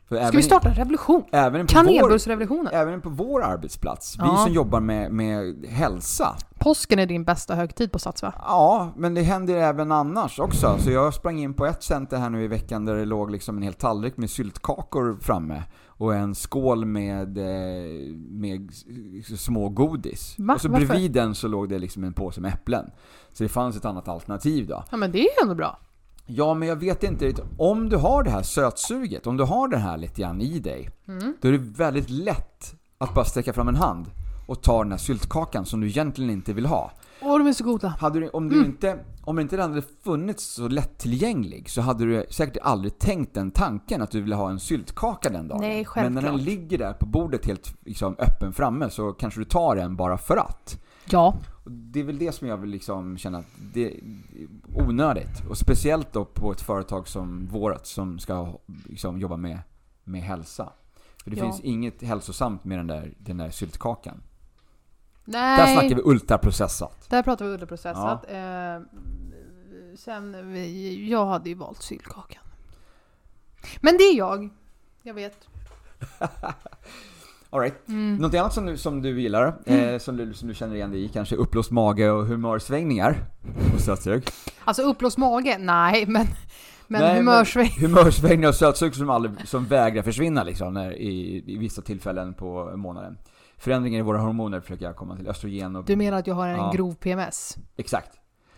[0.10, 1.24] För Ska vi starta en revolution?
[1.32, 2.74] även Kanelbullsrevolutionen?
[2.74, 4.38] även på vår arbetsplats, vi Ja.
[4.46, 6.36] som jobbar med, med hälsa.
[6.60, 8.34] Påsken är din bästa högtid på Sats va?
[8.38, 10.78] Ja, men det händer även annars också.
[10.80, 13.58] Så jag sprang in på ett center här nu i veckan där det låg liksom
[13.58, 15.64] en hel tallrik med syltkakor framme.
[15.88, 18.70] Och en skål med, eh, med
[19.38, 20.36] små godis.
[20.38, 20.54] Va?
[20.54, 20.86] Och så Varför?
[20.88, 22.90] bredvid den så låg det liksom en påse med äpplen.
[23.32, 24.84] Så det fanns ett annat alternativ då.
[24.92, 25.80] Ja men det är ändå bra.
[26.28, 27.34] Ja, men jag vet inte.
[27.58, 30.90] Om du har det här sötsuget, om du har det här lite grann i dig,
[31.08, 31.34] Mm.
[31.42, 34.06] då är det väldigt lätt att bara sträcka fram en hand
[34.48, 36.92] och ta den här syltkakan som du egentligen inte vill ha.
[37.22, 37.88] Åh de är så goda.
[38.00, 38.66] Hade du, om, du Mm.
[38.70, 43.52] inte, om inte den hade funnits så lättillgänglig så hade du säkert aldrig tänkt den
[43.52, 45.62] tanken att du ville ha en syltkaka den dagen.
[45.62, 46.46] Nej, Men när den självklart.
[46.48, 50.38] ligger där på bordet helt liksom, öppen framme så kanske du tar den bara för
[50.38, 50.82] att.
[51.10, 51.36] Ja.
[51.66, 54.00] Det är väl det som jag vill liksom känna att det är
[54.76, 55.46] onödigt.
[55.50, 59.60] Och speciellt då på ett företag som vårt som ska liksom jobba med,
[60.04, 60.74] med hälsa.
[61.24, 61.44] För det Ja.
[61.44, 64.22] finns inget hälsosamt med den där, den där syltkakan.
[65.26, 65.58] Nej.
[65.58, 67.10] Där snackar vi ultraprocessat.
[67.10, 68.26] Där pratar vi ultraprocessat.
[68.32, 68.82] Eh,
[69.96, 72.44] sen, vi, jag hade ju valt sylkakan.
[73.82, 74.50] Men det är jag.
[75.02, 75.48] Jag vet.
[77.50, 77.88] All right.
[77.88, 78.16] Mm.
[78.16, 81.04] Något annat som du, som du gillar, eh, som, du, som du känner igen dig
[81.06, 83.16] i, kanske uppblåst mage och humörsvängningar
[83.76, 84.24] och sötsug?
[84.64, 85.58] Alltså uppblåst mage?
[85.60, 86.28] Nej, men,
[86.88, 87.72] men Nej, humörsväng.
[87.80, 92.72] Humörsvängningar och sötsug som, aldrig, som vägrar försvinna liksom, när, i, i vissa tillfällen på
[92.76, 93.18] månaden.
[93.58, 95.86] Förändringar i våra hormoner försöker jag komma till, östrogen och...
[95.86, 96.72] Du menar att jag har en Ja.
[96.76, 97.58] grov PMS?
[97.78, 98.10] Exakt.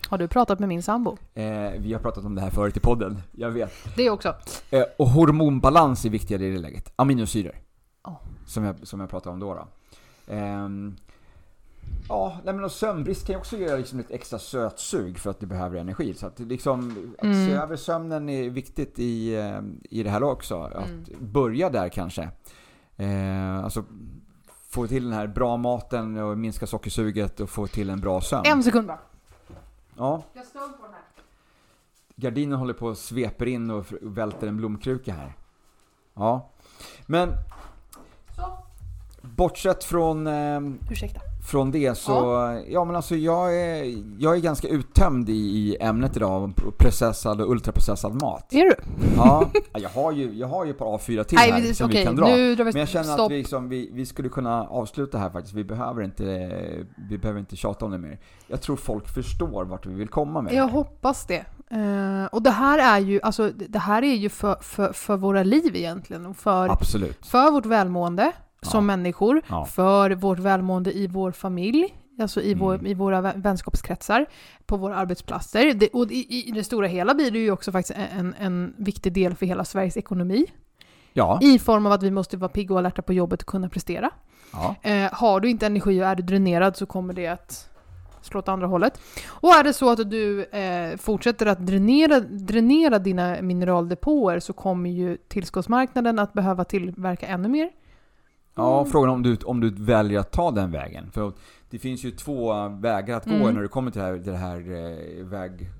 [0.08, 1.16] Har du pratat med min sambo?
[1.34, 1.44] Eh,
[1.78, 3.72] vi har pratat om det här förut i podden, jag vet.
[3.96, 4.34] Det också.
[4.70, 6.92] Eh, och hormonbalans är viktigare i det läget.
[6.96, 7.54] Aminosyror.
[8.04, 8.20] Ja.
[8.48, 9.54] Som, jag, som jag pratade om då.
[9.54, 9.66] då.
[10.32, 10.96] Ehm,
[12.08, 15.40] ja, nej men och sömnbrist kan ju också göra liksom ett extra sötsug för att
[15.40, 16.14] du behöver energi.
[16.14, 17.46] Så att liksom, att Mm.
[17.48, 20.60] se över sömnen är viktigt i, eh, i det här också.
[20.62, 21.04] Att Mm.
[21.20, 22.30] börja där kanske.
[22.96, 23.84] Eh, alltså
[24.68, 28.42] få till den här bra maten och minska sockersuget och få till en bra sömn.
[28.46, 28.98] En sekund bara.
[29.96, 31.02] Ja, Jag står på den här.
[32.16, 35.32] gardinen håller på och sveper in och välter en blomkruka här.
[36.14, 36.50] Ja.
[37.06, 37.28] Men.
[39.36, 40.60] Bortsett från, eh,
[40.90, 41.20] Ursäkta.
[41.50, 42.12] från det så,
[42.68, 42.84] ja.
[42.84, 48.22] men alltså jag är, jag är ganska uttömd i, i ämnet idag processad och ultraprocessad
[48.22, 48.52] mat.
[48.52, 48.74] Är du?
[49.16, 51.86] Ja, jag har ju, jag har ju ett par A4 till Nej, här vi- som
[51.86, 52.26] okej, vi kan dra.
[52.26, 53.20] nu drar vi Men jag känner stopp.
[53.26, 55.54] att vi, liksom, vi, vi skulle kunna avsluta här faktiskt.
[55.54, 56.24] Vi behöver inte,
[57.10, 58.18] vi behöver inte tjata om det mer.
[58.46, 61.44] Jag tror folk förstår vart vi vill komma med Jag hoppas det.
[61.70, 65.42] Eh, och det här är ju, alltså, det här är ju för, för, för våra
[65.42, 66.26] liv egentligen.
[66.26, 67.26] Och för, Absolut.
[67.26, 68.32] för vårt välmående
[68.62, 68.96] som Ja.
[68.96, 69.42] människor.
[69.48, 69.64] Ja.
[69.64, 71.94] För vårt välmående i vår familj.
[72.20, 72.86] Alltså i, vår, Mm.
[72.86, 74.26] i våra vä- vänskapskretsar,
[74.66, 75.74] på våra arbetsplatser.
[75.74, 79.12] Det, och i, i det stora hela blir det ju också faktiskt en, en viktig
[79.12, 80.46] del för hela Sveriges ekonomi.
[81.12, 81.38] Ja.
[81.42, 84.10] I form av att vi måste vara pigga och alerta på jobbet och kunna prestera.
[84.82, 87.68] Eh, har du inte energi och är du dränerad så kommer det att
[88.22, 89.00] slå åt andra hållet.
[89.28, 94.90] Och är det så att du eh, fortsätter att dränera, dränera dina mineraldepåer så kommer
[94.90, 97.70] ju tillskottsmarknaden att behöva tillverka ännu mer.
[98.58, 101.10] Ja, frågan om du, om du väljer att ta den vägen.
[101.10, 101.32] För
[101.70, 103.54] det finns ju två vägar att gå Mm.
[103.54, 105.70] när du kommer till det här, till det här eh, väg...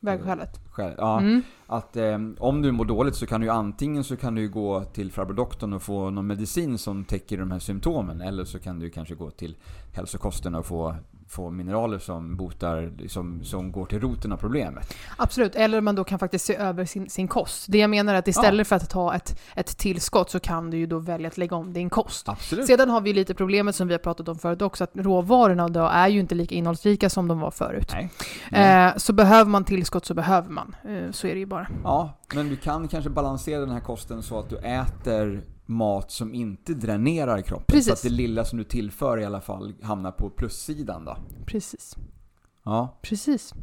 [0.00, 0.60] Vägskälet.
[0.70, 1.42] skäl- Ja, Mm.
[1.66, 5.12] att eh, om du mår dåligt så kan du antingen så kan du gå till
[5.12, 8.20] farbror doktorn och få någon medicin som täcker de här symptomen.
[8.20, 9.56] Eller så kan du kanske gå till
[9.92, 10.94] hälsokosten och få,
[11.34, 14.94] få mineraler som botar, som, som går till roten av problemet.
[15.16, 17.66] Absolut, eller man då kan faktiskt se över sin, sin kost.
[17.68, 20.76] Det jag menar är att istället för att ta ett, ett tillskott så kan du
[20.76, 22.28] ju då välja att lägga om din kost.
[22.28, 22.66] Absolut.
[22.66, 25.80] Sedan har vi lite problemet som vi har pratat om förut också, att råvarorna då
[25.80, 27.90] är ju inte lika innehållsrika som de var förut.
[27.92, 28.10] Nej.
[28.50, 28.86] Nej.
[28.86, 30.76] Eh, så behöver man tillskott så behöver man.
[30.88, 31.66] Eh, så är det ju bara.
[31.84, 36.34] Ja, men du kan kanske balansera den här kosten så att du äter mat som
[36.34, 37.64] inte dränerar kroppen.
[37.66, 37.86] Precis.
[37.86, 41.16] Så att det lilla som du tillför i alla fall hamnar på plussidan då.
[41.46, 41.96] Precis.
[42.62, 43.54] Ja, Precis.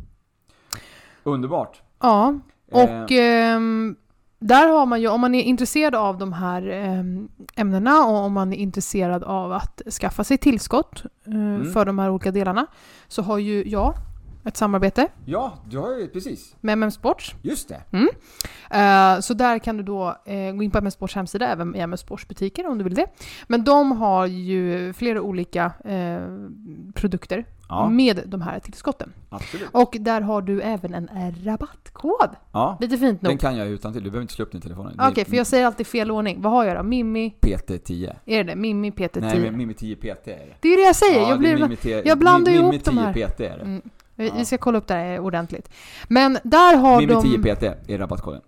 [1.24, 1.82] underbart.
[2.00, 2.40] Ja,
[2.74, 3.96] Eh, och ehm,
[4.40, 8.34] där har man ju, om man är intresserad av de här ehm, ämnena och om
[8.34, 11.72] man är intresserad av att skaffa sig tillskott eh, Mm.
[11.74, 12.68] för de här olika delarna
[13.08, 13.94] så har ju jag
[14.46, 16.56] ett samarbete ja, du har ju precis.
[16.62, 17.36] med MM Sports.
[17.42, 17.82] Just det.
[18.72, 21.80] Eh, så där kan du då eh, gå in på MS Sports hemsida, även i
[21.80, 23.06] MS Sports butiker om du vill det.
[23.48, 26.22] Men de har ju flera olika eh,
[26.94, 29.14] produkter Ja, med de här tillskotten.
[29.30, 29.70] absolut.
[29.72, 31.10] Och där har du även en
[31.44, 32.30] rabattkod.
[32.52, 33.32] Ja, Lite fint nog.
[33.32, 34.04] den kan jag utan till.
[34.04, 35.00] Du behöver inte slå upp den i telefonen.
[35.10, 36.42] Okej, för jag säger alltid fel ordning.
[36.42, 36.84] Vad har jag då?
[36.84, 37.36] Mimmi?
[37.42, 38.16] PT10.
[38.26, 38.56] Är det det?
[38.56, 39.20] Mimmi PT10?
[39.22, 40.56] Nej, men Mimi 10 PT är det.
[40.60, 41.20] Det är det jag säger.
[41.22, 43.14] Ja, jag, blir, Mimi 10 jag blandar ihop de här.
[43.14, 43.64] 10 PT är det.
[43.64, 43.82] Mm.
[44.22, 45.70] Vi, vi ska kolla upp det här ordentligt.
[46.08, 47.22] Men där har Mimi de...
[47.44, 48.42] 10 PT är rabattkoden.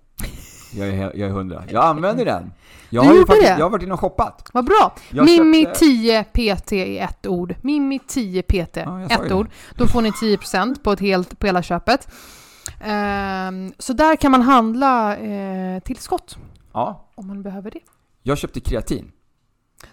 [0.76, 1.64] Jag är, jag är hundra.
[1.70, 2.52] Jag använder den.
[2.90, 3.58] Jag Du har ju faktiskt, det?
[3.60, 4.50] jag har varit inne och shoppat.
[4.54, 4.96] Vad bra!
[5.10, 7.56] Jag Mimmi köpte- 10 PT i ett ord.
[7.62, 9.48] Mimmi 10 PT, Ja, ett ord.
[9.76, 12.08] Då får ni 10% på, ett helt, på hela köpet.
[12.84, 16.38] Ehm, så där kan man handla eh, tillskott
[16.74, 17.80] Ja, om man behöver det.
[18.24, 19.12] jag köpte kreatin.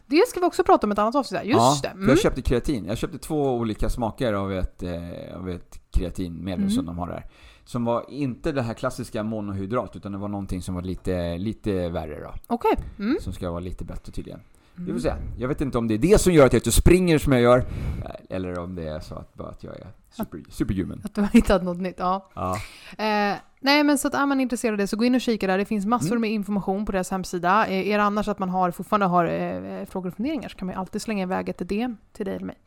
[0.06, 1.40] Det ska vi också prata om ett annat avsnitt.
[1.44, 1.88] Just ja, det.
[1.88, 2.08] Mm.
[2.08, 2.84] Jag köpte kreatin.
[2.84, 6.70] Jag köpte två olika smaker av ett, eh, av ett kreatinmedel Mm.
[6.70, 7.26] som de har där.
[7.64, 11.88] Som var inte det här klassiska monohydrat, utan det var någonting som var lite, lite
[11.88, 12.34] värre då.
[12.46, 12.72] Okej.
[12.98, 13.16] Mm.
[13.20, 14.40] Som ska vara lite bättre tydligen.
[14.84, 14.94] Vi Mm.
[14.94, 15.14] får se.
[15.38, 17.42] Jag vet inte om det är det som gör att jag inte springer som jag
[17.42, 21.00] gör, eh, eller om det är så att, bara att jag är super, superhuman.
[21.04, 21.94] Att du har hittat något nytt.
[21.98, 22.28] Ja.
[22.34, 22.54] Ja.
[22.98, 25.46] Eh, nej men så att är man intresserad av det så gå in och kika
[25.46, 25.58] där.
[25.58, 26.20] Det finns massor Mm.
[26.20, 27.66] med information på deras hemsida.
[27.66, 30.66] Eh, är det annars att man har, fortfarande har eh, frågor och funderingar så kan
[30.66, 32.58] man ju alltid slänga iväg ett DM till dig eller mig.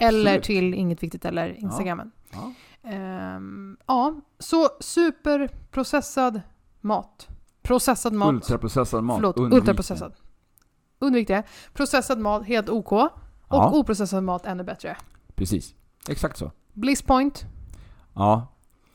[0.00, 0.44] Eller Absolut.
[0.44, 2.10] till Inget Viktigt eller Instagrammen.
[2.32, 2.52] Ja.
[2.90, 6.40] Ehm, ja, så superprocessad
[6.80, 7.28] mat.
[7.62, 8.28] Processad mat.
[8.34, 9.16] Ultraprocessad mat.
[9.16, 10.12] Förlåt, ultraprocessad.
[11.00, 11.42] Undvik det.
[11.74, 12.92] Processad mat, helt OK.
[12.92, 13.08] Och
[13.48, 13.70] Ja.
[13.74, 14.96] oprocessad mat, ännu bättre.
[15.34, 15.74] Precis.
[16.08, 16.50] Exakt så.
[16.72, 17.44] Bliss point,
[18.14, 18.46] Ja.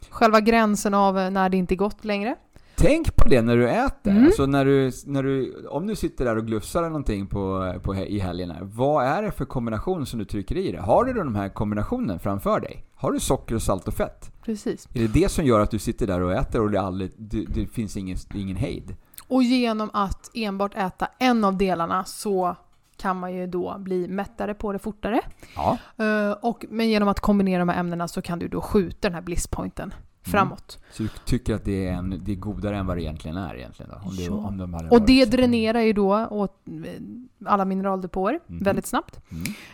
[0.10, 2.36] själva gränsen av eh, när det inte är gott längre.
[2.78, 4.12] Tänk på det när du äter.
[4.12, 4.26] Mm.
[4.26, 8.06] Alltså när du, när du, om du sitter där och glufsar någonting på, på, he-
[8.06, 10.82] i helgen här, Vad är det för kombination som du trycker i det?
[10.82, 12.86] Har du den här kombinationen framför dig?
[12.95, 14.32] Har du socker, salt och fett?
[14.45, 14.88] Precis.
[14.93, 17.45] Är det det som gör att du sitter där och äter och det, aldrig, det,
[17.45, 18.95] det finns ingen, ingen hejd?
[19.28, 22.55] Och genom att enbart äta en av delarna så
[22.97, 25.21] kan man ju då bli mättare på det fortare.
[25.55, 25.78] Ja.
[26.05, 29.13] Eh, och, men genom att kombinera de här ämnena så kan du då skjuta den
[29.13, 30.80] här blisspointen framåt.
[30.91, 33.55] Så du tycker att det är, en, det är godare än vad det egentligen är
[33.55, 34.09] egentligen då?
[34.09, 38.63] Om det, om de Och det dränerar ju då åt eh, alla mineraldepåer Mhm.
[38.63, 39.19] väldigt snabbt.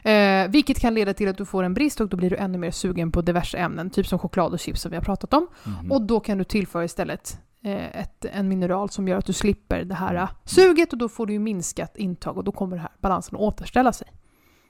[0.04, 0.46] Mm.
[0.46, 2.58] Eh, vilket kan leda till att du får en brist och då blir du ännu
[2.58, 5.48] mer sugen på diverse ämnen, typ som choklad och chips som vi har pratat om.
[5.64, 5.92] Mhm.
[5.92, 9.96] Och då kan du tillföra istället ett, en mineral som gör att du slipper det
[9.96, 12.92] här eh, suget och då får du ju minskat intag och då kommer den här
[13.00, 14.08] balansen att återställa sig.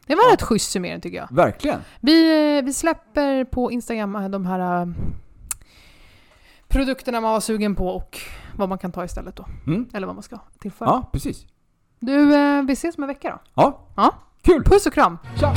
[0.07, 0.33] Det var Ja.
[0.33, 1.27] rätt schysst summering tycker jag.
[1.31, 1.79] Verkligen!
[1.99, 4.87] Vi, eh, vi släpper på Instagram eh, de här eh,
[6.67, 8.17] produkterna man var sugen på och
[8.55, 9.45] vad man kan ta istället då.
[9.67, 9.89] Mm.
[9.93, 10.89] Eller vad man ska tillföra.
[10.89, 11.45] Ja, precis.
[11.99, 13.39] Du, eh, vi ses om en vecka då.
[13.61, 13.79] Ja.
[13.95, 14.13] Ja.
[14.41, 14.63] Kul!
[14.63, 15.17] Puss och kram!
[15.39, 15.53] Tja!